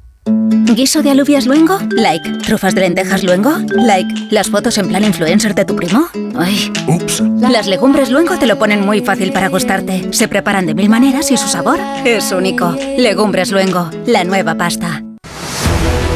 ¿Guiso 0.80 1.02
de 1.02 1.12
alubias 1.12 1.46
luengo? 1.46 1.78
Like. 1.92 2.38
¿Trufas 2.46 2.74
de 2.76 2.82
lentejas 2.82 3.24
luengo? 3.24 3.52
Like. 3.70 4.28
¿Las 4.30 4.50
fotos 4.50 4.78
en 4.78 4.88
plan 4.88 5.04
influencer 5.04 5.54
de 5.56 5.66
tu 5.66 5.76
primo? 5.76 6.08
Ay. 6.38 6.72
Ups. 6.88 7.22
Las 7.40 7.68
legumbres 7.68 8.10
luengo 8.10 8.38
te 8.38 8.46
lo 8.46 8.58
ponen 8.58 8.82
muy 8.82 9.02
fácil 9.02 9.34
para 9.34 9.50
gustarte. 9.50 10.08
Se 10.14 10.28
preparan 10.28 10.66
de 10.66 10.76
mil 10.76 10.90
maneras 10.90 11.32
y 11.32 11.38
su 11.38 11.48
sabor 11.48 11.80
es 12.06 12.32
único. 12.32 12.76
Legumbres 12.98 13.52
luengo, 13.52 13.90
la 14.06 14.24
nueva 14.24 14.56
pasta. 14.56 15.04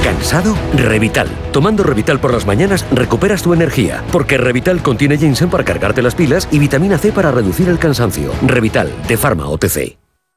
¿Cansado? 0.03 0.55
Revital. 0.75 1.27
Tomando 1.51 1.83
Revital 1.83 2.19
por 2.19 2.33
las 2.33 2.45
mañanas 2.45 2.85
recuperas 2.91 3.41
tu 3.41 3.53
energía, 3.53 4.03
porque 4.11 4.37
Revital 4.37 4.83
contiene 4.83 5.17
ginseng 5.17 5.49
para 5.49 5.63
cargarte 5.63 6.01
las 6.01 6.15
pilas 6.15 6.47
y 6.51 6.59
vitamina 6.59 6.97
C 6.97 7.11
para 7.11 7.31
reducir 7.31 7.69
el 7.69 7.79
cansancio. 7.79 8.31
Revital, 8.45 8.91
de 9.07 9.17
Pharma 9.17 9.47
OTC. 9.47 10.02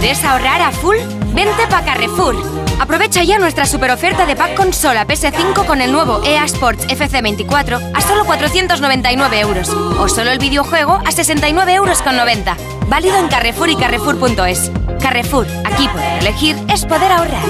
¿Quieres 0.00 0.24
ahorrar 0.24 0.62
a 0.62 0.72
full? 0.72 0.96
Vente 1.34 1.66
pa 1.68 1.84
Carrefour. 1.84 2.34
Aprovecha 2.80 3.22
ya 3.22 3.38
nuestra 3.38 3.66
super 3.66 3.90
oferta 3.90 4.24
de 4.24 4.34
pack 4.34 4.54
consola 4.54 5.06
PS5 5.06 5.66
con 5.66 5.82
el 5.82 5.92
nuevo 5.92 6.22
EA 6.24 6.46
Sports 6.46 6.88
FC24 6.88 7.92
a 7.92 8.00
solo 8.00 8.24
499 8.24 9.40
euros. 9.40 9.68
O 9.68 10.08
solo 10.08 10.30
el 10.30 10.38
videojuego 10.38 10.98
a 11.04 11.12
69 11.12 11.74
euros 11.74 12.00
con 12.00 12.16
90. 12.16 12.56
Válido 12.88 13.18
en 13.18 13.28
Carrefour 13.28 13.68
y 13.68 13.76
Carrefour.es. 13.76 14.72
Carrefour, 15.00 15.46
aquí 15.64 15.86
poder 15.88 16.20
elegir 16.20 16.56
es 16.72 16.86
poder 16.86 17.12
ahorrar. 17.12 17.44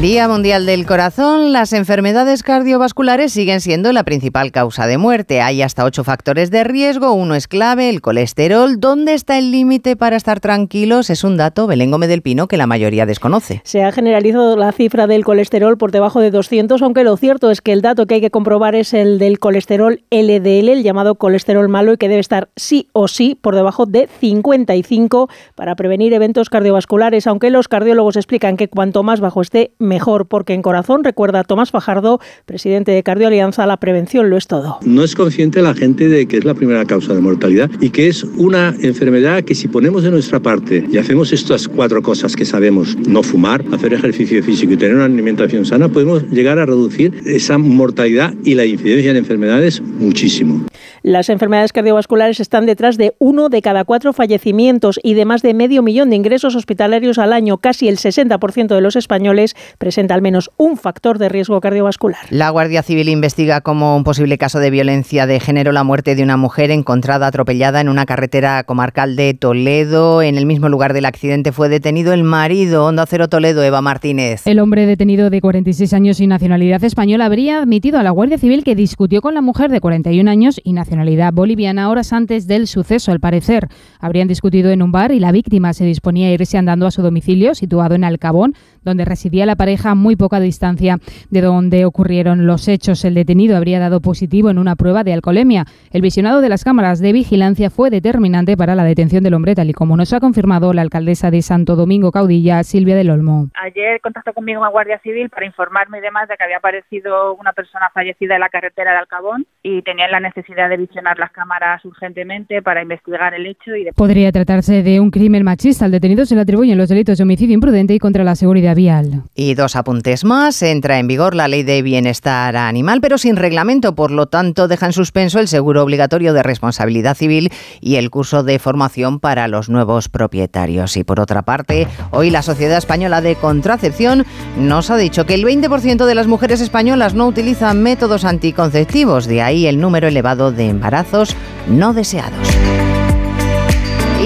Día 0.00 0.28
Mundial 0.28 0.66
del 0.66 0.86
Corazón, 0.86 1.52
las 1.52 1.72
enfermedades 1.72 2.42
cardiovasculares 2.42 3.32
siguen 3.32 3.60
siendo 3.60 3.92
la 3.92 4.02
principal 4.02 4.52
causa 4.52 4.86
de 4.86 4.98
muerte. 4.98 5.40
Hay 5.40 5.62
hasta 5.62 5.84
ocho 5.84 6.04
factores 6.04 6.50
de 6.50 6.64
riesgo, 6.64 7.12
uno 7.12 7.34
es 7.34 7.48
clave, 7.48 7.88
el 7.88 8.00
colesterol. 8.00 8.80
¿Dónde 8.80 9.14
está 9.14 9.38
el 9.38 9.50
límite 9.50 9.96
para 9.96 10.16
estar 10.16 10.40
tranquilos? 10.40 11.10
Es 11.10 11.24
un 11.24 11.36
dato, 11.36 11.63
Belén 11.66 11.90
Gómez 11.90 12.08
del 12.08 12.22
Pino, 12.22 12.48
que 12.48 12.56
la 12.56 12.66
mayoría 12.66 13.06
desconoce. 13.06 13.60
Se 13.64 13.82
ha 13.82 13.92
generalizado 13.92 14.56
la 14.56 14.72
cifra 14.72 15.06
del 15.06 15.24
colesterol 15.24 15.76
por 15.78 15.92
debajo 15.92 16.20
de 16.20 16.30
200, 16.30 16.82
aunque 16.82 17.04
lo 17.04 17.16
cierto 17.16 17.50
es 17.50 17.60
que 17.60 17.72
el 17.72 17.82
dato 17.82 18.06
que 18.06 18.16
hay 18.16 18.20
que 18.20 18.30
comprobar 18.30 18.74
es 18.74 18.94
el 18.94 19.18
del 19.18 19.38
colesterol 19.38 20.00
LDL, 20.10 20.68
el 20.68 20.82
llamado 20.82 21.16
colesterol 21.16 21.68
malo, 21.68 21.92
y 21.92 21.96
que 21.96 22.08
debe 22.08 22.20
estar 22.20 22.48
sí 22.56 22.88
o 22.92 23.08
sí 23.08 23.36
por 23.40 23.54
debajo 23.54 23.86
de 23.86 24.08
55 24.20 25.28
para 25.54 25.76
prevenir 25.76 26.12
eventos 26.12 26.50
cardiovasculares, 26.50 27.26
aunque 27.26 27.50
los 27.50 27.68
cardiólogos 27.68 28.16
explican 28.16 28.56
que 28.56 28.68
cuanto 28.68 29.02
más 29.02 29.20
bajo 29.20 29.40
esté, 29.40 29.72
mejor, 29.78 30.26
porque 30.26 30.54
en 30.54 30.62
corazón, 30.62 31.04
recuerda 31.04 31.44
Tomás 31.44 31.70
Fajardo, 31.70 32.20
presidente 32.46 32.92
de 32.92 33.02
Cardioalianza, 33.02 33.66
la 33.66 33.78
prevención 33.78 34.30
lo 34.30 34.36
es 34.36 34.46
todo. 34.46 34.78
No 34.82 35.04
es 35.04 35.14
consciente 35.14 35.62
la 35.62 35.74
gente 35.74 36.08
de 36.08 36.26
que 36.26 36.38
es 36.38 36.44
la 36.44 36.54
primera 36.54 36.84
causa 36.84 37.14
de 37.14 37.20
mortalidad 37.20 37.70
y 37.80 37.90
que 37.90 38.08
es 38.08 38.24
una 38.24 38.74
enfermedad 38.80 39.42
que 39.42 39.54
si 39.54 39.68
ponemos 39.68 40.02
de 40.02 40.10
nuestra 40.10 40.40
parte 40.40 40.84
y 40.90 40.98
hacemos 40.98 41.32
estas 41.54 41.68
cuatro 41.68 42.02
cosas 42.02 42.34
que 42.34 42.44
sabemos, 42.44 42.96
no 43.06 43.22
fumar, 43.22 43.64
hacer 43.70 43.92
ejercicio 43.92 44.42
físico 44.42 44.72
y 44.72 44.76
tener 44.76 44.96
una 44.96 45.04
alimentación 45.04 45.64
sana, 45.64 45.88
podemos 45.88 46.28
llegar 46.30 46.58
a 46.58 46.66
reducir 46.66 47.22
esa 47.26 47.58
mortalidad 47.58 48.34
y 48.44 48.54
la 48.54 48.64
incidencia 48.64 49.12
en 49.12 49.16
enfermedades 49.16 49.80
muchísimo. 49.80 50.66
Las 51.06 51.28
enfermedades 51.28 51.74
cardiovasculares 51.74 52.40
están 52.40 52.64
detrás 52.64 52.96
de 52.96 53.14
uno 53.18 53.50
de 53.50 53.60
cada 53.60 53.84
cuatro 53.84 54.14
fallecimientos 54.14 54.98
y 55.02 55.12
de 55.12 55.26
más 55.26 55.42
de 55.42 55.52
medio 55.52 55.82
millón 55.82 56.08
de 56.08 56.16
ingresos 56.16 56.56
hospitalarios 56.56 57.18
al 57.18 57.34
año. 57.34 57.58
Casi 57.58 57.88
el 57.88 57.98
60% 57.98 58.68
de 58.74 58.80
los 58.80 58.96
españoles 58.96 59.54
presenta 59.76 60.14
al 60.14 60.22
menos 60.22 60.50
un 60.56 60.78
factor 60.78 61.18
de 61.18 61.28
riesgo 61.28 61.60
cardiovascular. 61.60 62.20
La 62.30 62.48
Guardia 62.48 62.82
Civil 62.82 63.10
investiga 63.10 63.60
como 63.60 63.98
un 63.98 64.02
posible 64.02 64.38
caso 64.38 64.60
de 64.60 64.70
violencia 64.70 65.26
de 65.26 65.40
género 65.40 65.72
la 65.72 65.84
muerte 65.84 66.14
de 66.14 66.22
una 66.22 66.38
mujer 66.38 66.70
encontrada 66.70 67.26
atropellada 67.26 67.82
en 67.82 67.90
una 67.90 68.06
carretera 68.06 68.64
comarcal 68.64 69.14
de 69.14 69.34
Toledo. 69.34 70.22
En 70.22 70.38
el 70.38 70.46
mismo 70.46 70.70
lugar 70.70 70.94
del 70.94 71.04
accidente 71.04 71.52
fue 71.52 71.68
detenido 71.68 72.14
el 72.14 72.24
marido, 72.24 72.86
Onda 72.86 73.04
Cero 73.04 73.28
Toledo, 73.28 73.62
Eva 73.62 73.82
Martínez. 73.82 74.46
El 74.46 74.58
hombre 74.58 74.86
detenido 74.86 75.28
de 75.28 75.42
46 75.42 75.92
años 75.92 76.20
y 76.20 76.26
nacionalidad 76.26 76.82
española 76.82 77.26
habría 77.26 77.60
admitido 77.60 77.98
a 77.98 78.02
la 78.02 78.10
Guardia 78.10 78.38
Civil 78.38 78.64
que 78.64 78.74
discutió 78.74 79.20
con 79.20 79.34
la 79.34 79.42
mujer 79.42 79.70
de 79.70 79.82
41 79.82 80.30
años 80.30 80.58
y 80.64 80.72
nacionalidad 80.72 80.93
nacionalidad 80.94 81.32
boliviana 81.32 81.90
horas 81.90 82.12
antes 82.12 82.46
del 82.46 82.68
suceso. 82.68 83.10
Al 83.10 83.18
parecer, 83.18 83.66
habrían 83.98 84.28
discutido 84.28 84.70
en 84.70 84.80
un 84.80 84.92
bar 84.92 85.10
y 85.10 85.18
la 85.18 85.32
víctima 85.32 85.72
se 85.72 85.84
disponía 85.84 86.28
a 86.28 86.30
irse 86.30 86.56
andando 86.56 86.86
a 86.86 86.92
su 86.92 87.02
domicilio, 87.02 87.54
situado 87.56 87.96
en 87.96 88.04
Alcabón, 88.04 88.54
donde 88.82 89.04
residía 89.04 89.44
la 89.44 89.56
pareja 89.56 89.90
a 89.90 89.94
muy 89.96 90.14
poca 90.14 90.38
distancia 90.38 90.98
de 91.30 91.40
donde 91.40 91.84
ocurrieron 91.84 92.46
los 92.46 92.68
hechos. 92.68 93.04
El 93.04 93.14
detenido 93.14 93.56
habría 93.56 93.80
dado 93.80 94.00
positivo 94.00 94.50
en 94.50 94.58
una 94.58 94.76
prueba 94.76 95.02
de 95.02 95.12
alcoholemia. 95.12 95.64
El 95.90 96.02
visionado 96.02 96.40
de 96.40 96.48
las 96.48 96.62
cámaras 96.62 97.00
de 97.00 97.12
vigilancia 97.12 97.70
fue 97.70 97.90
determinante 97.90 98.56
para 98.56 98.76
la 98.76 98.84
detención 98.84 99.24
del 99.24 99.34
hombre, 99.34 99.56
tal 99.56 99.70
y 99.70 99.72
como 99.72 99.96
nos 99.96 100.12
ha 100.12 100.20
confirmado 100.20 100.72
la 100.72 100.82
alcaldesa 100.82 101.32
de 101.32 101.42
Santo 101.42 101.74
Domingo 101.74 102.12
Caudilla, 102.12 102.62
Silvia 102.62 102.94
del 102.94 103.10
Olmo. 103.10 103.48
Ayer 103.60 104.00
contactó 104.00 104.32
conmigo 104.32 104.60
una 104.60 104.70
Guardia 104.70 105.00
Civil 105.00 105.28
para 105.28 105.46
informarme 105.46 105.98
y 105.98 106.02
demás 106.02 106.28
de 106.28 106.36
que 106.36 106.44
había 106.44 106.58
aparecido 106.58 107.34
una 107.34 107.52
persona 107.52 107.90
fallecida 107.92 108.34
en 108.34 108.40
la 108.40 108.48
carretera 108.48 108.92
de 108.92 108.98
Alcabón 108.98 109.46
y 109.62 109.82
tenían 109.82 110.12
la 110.12 110.20
necesidad 110.20 110.68
de 110.68 110.76
las 111.18 111.30
cámaras 111.32 111.84
urgentemente 111.84 112.62
para 112.62 112.82
investigar 112.82 113.34
el 113.34 113.46
hecho. 113.46 113.74
y 113.76 113.90
Podría 113.92 114.32
tratarse 114.32 114.82
de 114.82 115.00
un 115.00 115.10
crimen 115.10 115.42
machista. 115.44 115.84
Al 115.84 115.90
detenido 115.90 116.24
se 116.26 116.34
le 116.34 116.40
atribuyen 116.42 116.78
los 116.78 116.88
delitos 116.88 117.18
de 117.18 117.24
homicidio 117.24 117.54
imprudente 117.54 117.94
y 117.94 117.98
contra 117.98 118.24
la 118.24 118.34
seguridad 118.34 118.74
vial. 118.74 119.22
Y 119.34 119.54
dos 119.54 119.76
apuntes 119.76 120.24
más. 120.24 120.62
Entra 120.62 120.98
en 120.98 121.06
vigor 121.06 121.34
la 121.34 121.48
ley 121.48 121.62
de 121.62 121.82
bienestar 121.82 122.56
animal, 122.56 123.00
pero 123.00 123.18
sin 123.18 123.36
reglamento. 123.36 123.94
Por 123.94 124.10
lo 124.10 124.26
tanto, 124.26 124.68
deja 124.68 124.86
en 124.86 124.92
suspenso 124.92 125.38
el 125.40 125.48
seguro 125.48 125.82
obligatorio 125.82 126.32
de 126.32 126.42
responsabilidad 126.42 127.16
civil 127.16 127.50
y 127.80 127.96
el 127.96 128.10
curso 128.10 128.42
de 128.42 128.58
formación 128.58 129.20
para 129.20 129.48
los 129.48 129.68
nuevos 129.68 130.08
propietarios. 130.08 130.96
Y 130.96 131.04
por 131.04 131.20
otra 131.20 131.42
parte, 131.42 131.86
hoy 132.10 132.30
la 132.30 132.42
Sociedad 132.42 132.78
Española 132.78 133.20
de 133.20 133.36
Contracepción 133.36 134.24
nos 134.58 134.90
ha 134.90 134.96
dicho 134.96 135.26
que 135.26 135.34
el 135.34 135.44
20% 135.44 136.06
de 136.06 136.14
las 136.14 136.26
mujeres 136.26 136.60
españolas 136.60 137.14
no 137.14 137.26
utilizan 137.26 137.82
métodos 137.82 138.24
anticonceptivos. 138.24 139.26
De 139.26 139.42
ahí 139.42 139.66
el 139.66 139.80
número 139.80 140.08
elevado 140.08 140.52
de 140.52 140.73
embarazos 140.74 141.34
no 141.68 141.94
deseados. 141.94 142.48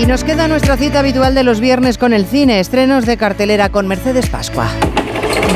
Y 0.00 0.06
nos 0.06 0.24
queda 0.24 0.48
nuestra 0.48 0.76
cita 0.76 1.00
habitual 1.00 1.34
de 1.34 1.44
los 1.44 1.60
viernes 1.60 1.98
con 1.98 2.12
el 2.12 2.24
cine, 2.24 2.60
estrenos 2.60 3.04
de 3.06 3.16
cartelera 3.16 3.68
con 3.70 3.86
Mercedes 3.86 4.28
Pascua. 4.28 4.68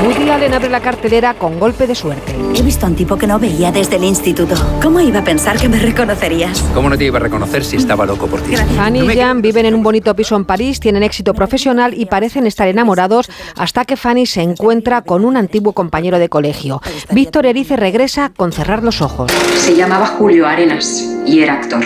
Woody 0.04 0.30
Allen 0.30 0.52
abre 0.54 0.68
la 0.68 0.80
cartelera 0.80 1.34
con 1.34 1.60
golpe 1.60 1.86
de 1.86 1.94
suerte. 1.94 2.34
He 2.54 2.62
visto 2.62 2.86
a 2.86 2.88
un 2.88 2.96
tipo 2.96 3.16
que 3.16 3.26
no 3.26 3.38
veía 3.38 3.70
desde 3.70 3.96
el 3.96 4.04
instituto. 4.04 4.54
¿Cómo 4.82 5.00
iba 5.00 5.20
a 5.20 5.24
pensar 5.24 5.58
que 5.58 5.68
me 5.68 5.78
reconocerías? 5.78 6.60
¿Cómo 6.74 6.90
no 6.90 6.98
te 6.98 7.04
iba 7.04 7.18
a 7.18 7.22
reconocer 7.22 7.64
si 7.64 7.76
estaba 7.76 8.04
loco 8.04 8.26
por 8.26 8.40
ti? 8.40 8.56
Fanny 8.56 9.00
y 9.00 9.16
Jan 9.16 9.42
viven 9.42 9.66
en 9.66 9.74
un 9.74 9.82
bonito 9.82 10.14
piso 10.16 10.34
en 10.36 10.44
París, 10.44 10.80
tienen 10.80 11.02
éxito 11.02 11.34
profesional 11.34 11.94
y 11.96 12.06
parecen 12.06 12.46
estar 12.46 12.66
enamorados 12.68 13.30
hasta 13.56 13.84
que 13.84 13.96
Fanny 13.96 14.26
se 14.26 14.42
encuentra 14.42 15.02
con 15.02 15.24
un 15.24 15.36
antiguo 15.36 15.72
compañero 15.72 16.18
de 16.18 16.28
colegio. 16.28 16.80
Víctor 17.10 17.46
Erice 17.46 17.76
regresa 17.76 18.32
con 18.36 18.52
cerrar 18.52 18.82
los 18.82 19.02
ojos. 19.02 19.30
Se 19.58 19.76
llamaba 19.76 20.06
Julio 20.06 20.46
Arenas 20.46 21.08
y 21.24 21.40
era 21.40 21.54
actor. 21.54 21.84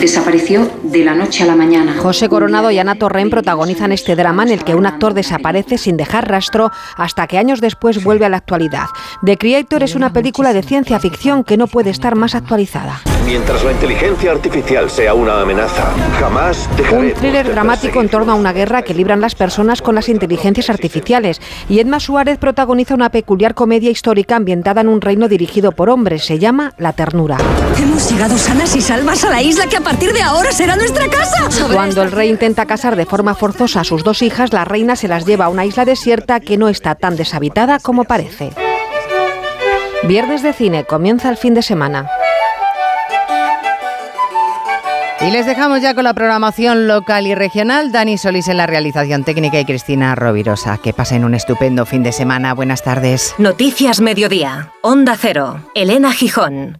Desapareció 0.00 0.70
de 0.82 1.04
la 1.04 1.14
noche 1.14 1.42
a 1.42 1.46
la 1.46 1.56
mañana. 1.56 1.96
José 1.98 2.28
Coronado 2.28 2.70
y 2.70 2.78
Ana 2.78 2.94
Torren 2.96 3.30
protagonizan 3.30 3.92
este 3.92 4.16
drama 4.16 4.42
en 4.44 4.50
el 4.50 4.64
que 4.64 4.74
un 4.74 4.86
actor 4.86 5.14
desaparece 5.14 5.78
sin 5.78 5.96
dejar 5.96 6.28
rastro 6.28 6.70
hasta 6.96 7.26
que 7.26 7.38
años 7.38 7.60
después 7.60 8.02
vuelve 8.04 8.26
a 8.26 8.28
la 8.28 8.36
actualidad. 8.36 8.86
The 9.24 9.36
Creator 9.36 9.82
es 9.82 9.94
una 9.94 10.12
película 10.12 10.52
de 10.52 10.62
ciencia 10.62 11.00
ficción 11.00 11.44
que 11.44 11.56
no 11.56 11.66
puede 11.66 11.90
estar 11.90 12.14
más 12.14 12.34
actualizada. 12.34 13.00
Mientras 13.26 13.64
la 13.64 13.72
inteligencia 13.72 14.30
artificial 14.30 14.88
sea 14.88 15.12
una 15.12 15.40
amenaza, 15.40 15.92
jamás 16.20 16.68
dejaré 16.76 17.08
Un 17.08 17.12
thriller 17.14 17.50
dramático 17.50 18.00
en 18.00 18.08
torno 18.08 18.30
a 18.30 18.34
una 18.36 18.52
guerra 18.52 18.82
que 18.82 18.94
libran 18.94 19.20
las 19.20 19.34
personas 19.34 19.82
con 19.82 19.96
las 19.96 20.08
inteligencias 20.08 20.70
artificiales. 20.70 21.40
Y 21.68 21.80
Edma 21.80 21.98
Suárez 21.98 22.38
protagoniza 22.38 22.94
una 22.94 23.10
peculiar 23.10 23.54
comedia 23.54 23.90
histórica 23.90 24.36
ambientada 24.36 24.82
en 24.82 24.88
un 24.88 25.00
reino 25.00 25.26
dirigido 25.26 25.72
por 25.72 25.90
hombres. 25.90 26.24
Se 26.24 26.38
llama 26.38 26.72
La 26.78 26.92
Ternura. 26.92 27.36
Hemos 27.76 28.08
llegado 28.08 28.38
sanas 28.38 28.76
y 28.76 28.80
salvas 28.80 29.24
a 29.24 29.30
la 29.30 29.42
isla 29.42 29.66
que 29.66 29.76
a 29.76 29.80
partir 29.80 30.12
de 30.12 30.22
ahora 30.22 30.52
será 30.52 30.76
nuestra 30.76 31.08
casa. 31.08 31.48
Cuando 31.72 32.02
el 32.02 32.12
rey 32.12 32.30
intenta 32.30 32.64
casar 32.64 32.94
de 32.94 33.06
forma 33.06 33.34
forzosa 33.34 33.80
a 33.80 33.84
sus 33.84 34.04
dos 34.04 34.22
hijas, 34.22 34.52
la 34.52 34.64
reina 34.64 34.94
se 34.94 35.08
las 35.08 35.26
lleva 35.26 35.46
a 35.46 35.48
una 35.48 35.64
isla 35.64 35.84
desierta 35.84 36.38
que 36.38 36.56
no 36.56 36.68
está 36.68 36.94
tan 36.94 37.16
deshabitada 37.16 37.80
como 37.80 38.04
parece. 38.04 38.52
Viernes 40.04 40.44
de 40.44 40.52
cine, 40.52 40.84
comienza 40.84 41.28
el 41.28 41.36
fin 41.36 41.54
de 41.54 41.62
semana. 41.62 42.08
Y 45.20 45.30
les 45.30 45.46
dejamos 45.46 45.80
ya 45.80 45.94
con 45.94 46.04
la 46.04 46.14
programación 46.14 46.86
local 46.86 47.26
y 47.26 47.34
regional. 47.34 47.90
Dani 47.90 48.18
Solís 48.18 48.48
en 48.48 48.58
la 48.58 48.66
realización 48.66 49.24
técnica 49.24 49.58
y 49.58 49.64
Cristina 49.64 50.14
Rovirosa. 50.14 50.78
Que 50.78 50.92
pasen 50.92 51.24
un 51.24 51.34
estupendo 51.34 51.86
fin 51.86 52.02
de 52.02 52.12
semana. 52.12 52.52
Buenas 52.54 52.82
tardes. 52.82 53.34
Noticias 53.38 54.00
Mediodía. 54.00 54.72
Onda 54.82 55.16
Cero. 55.18 55.60
Elena 55.74 56.12
Gijón. 56.12 56.78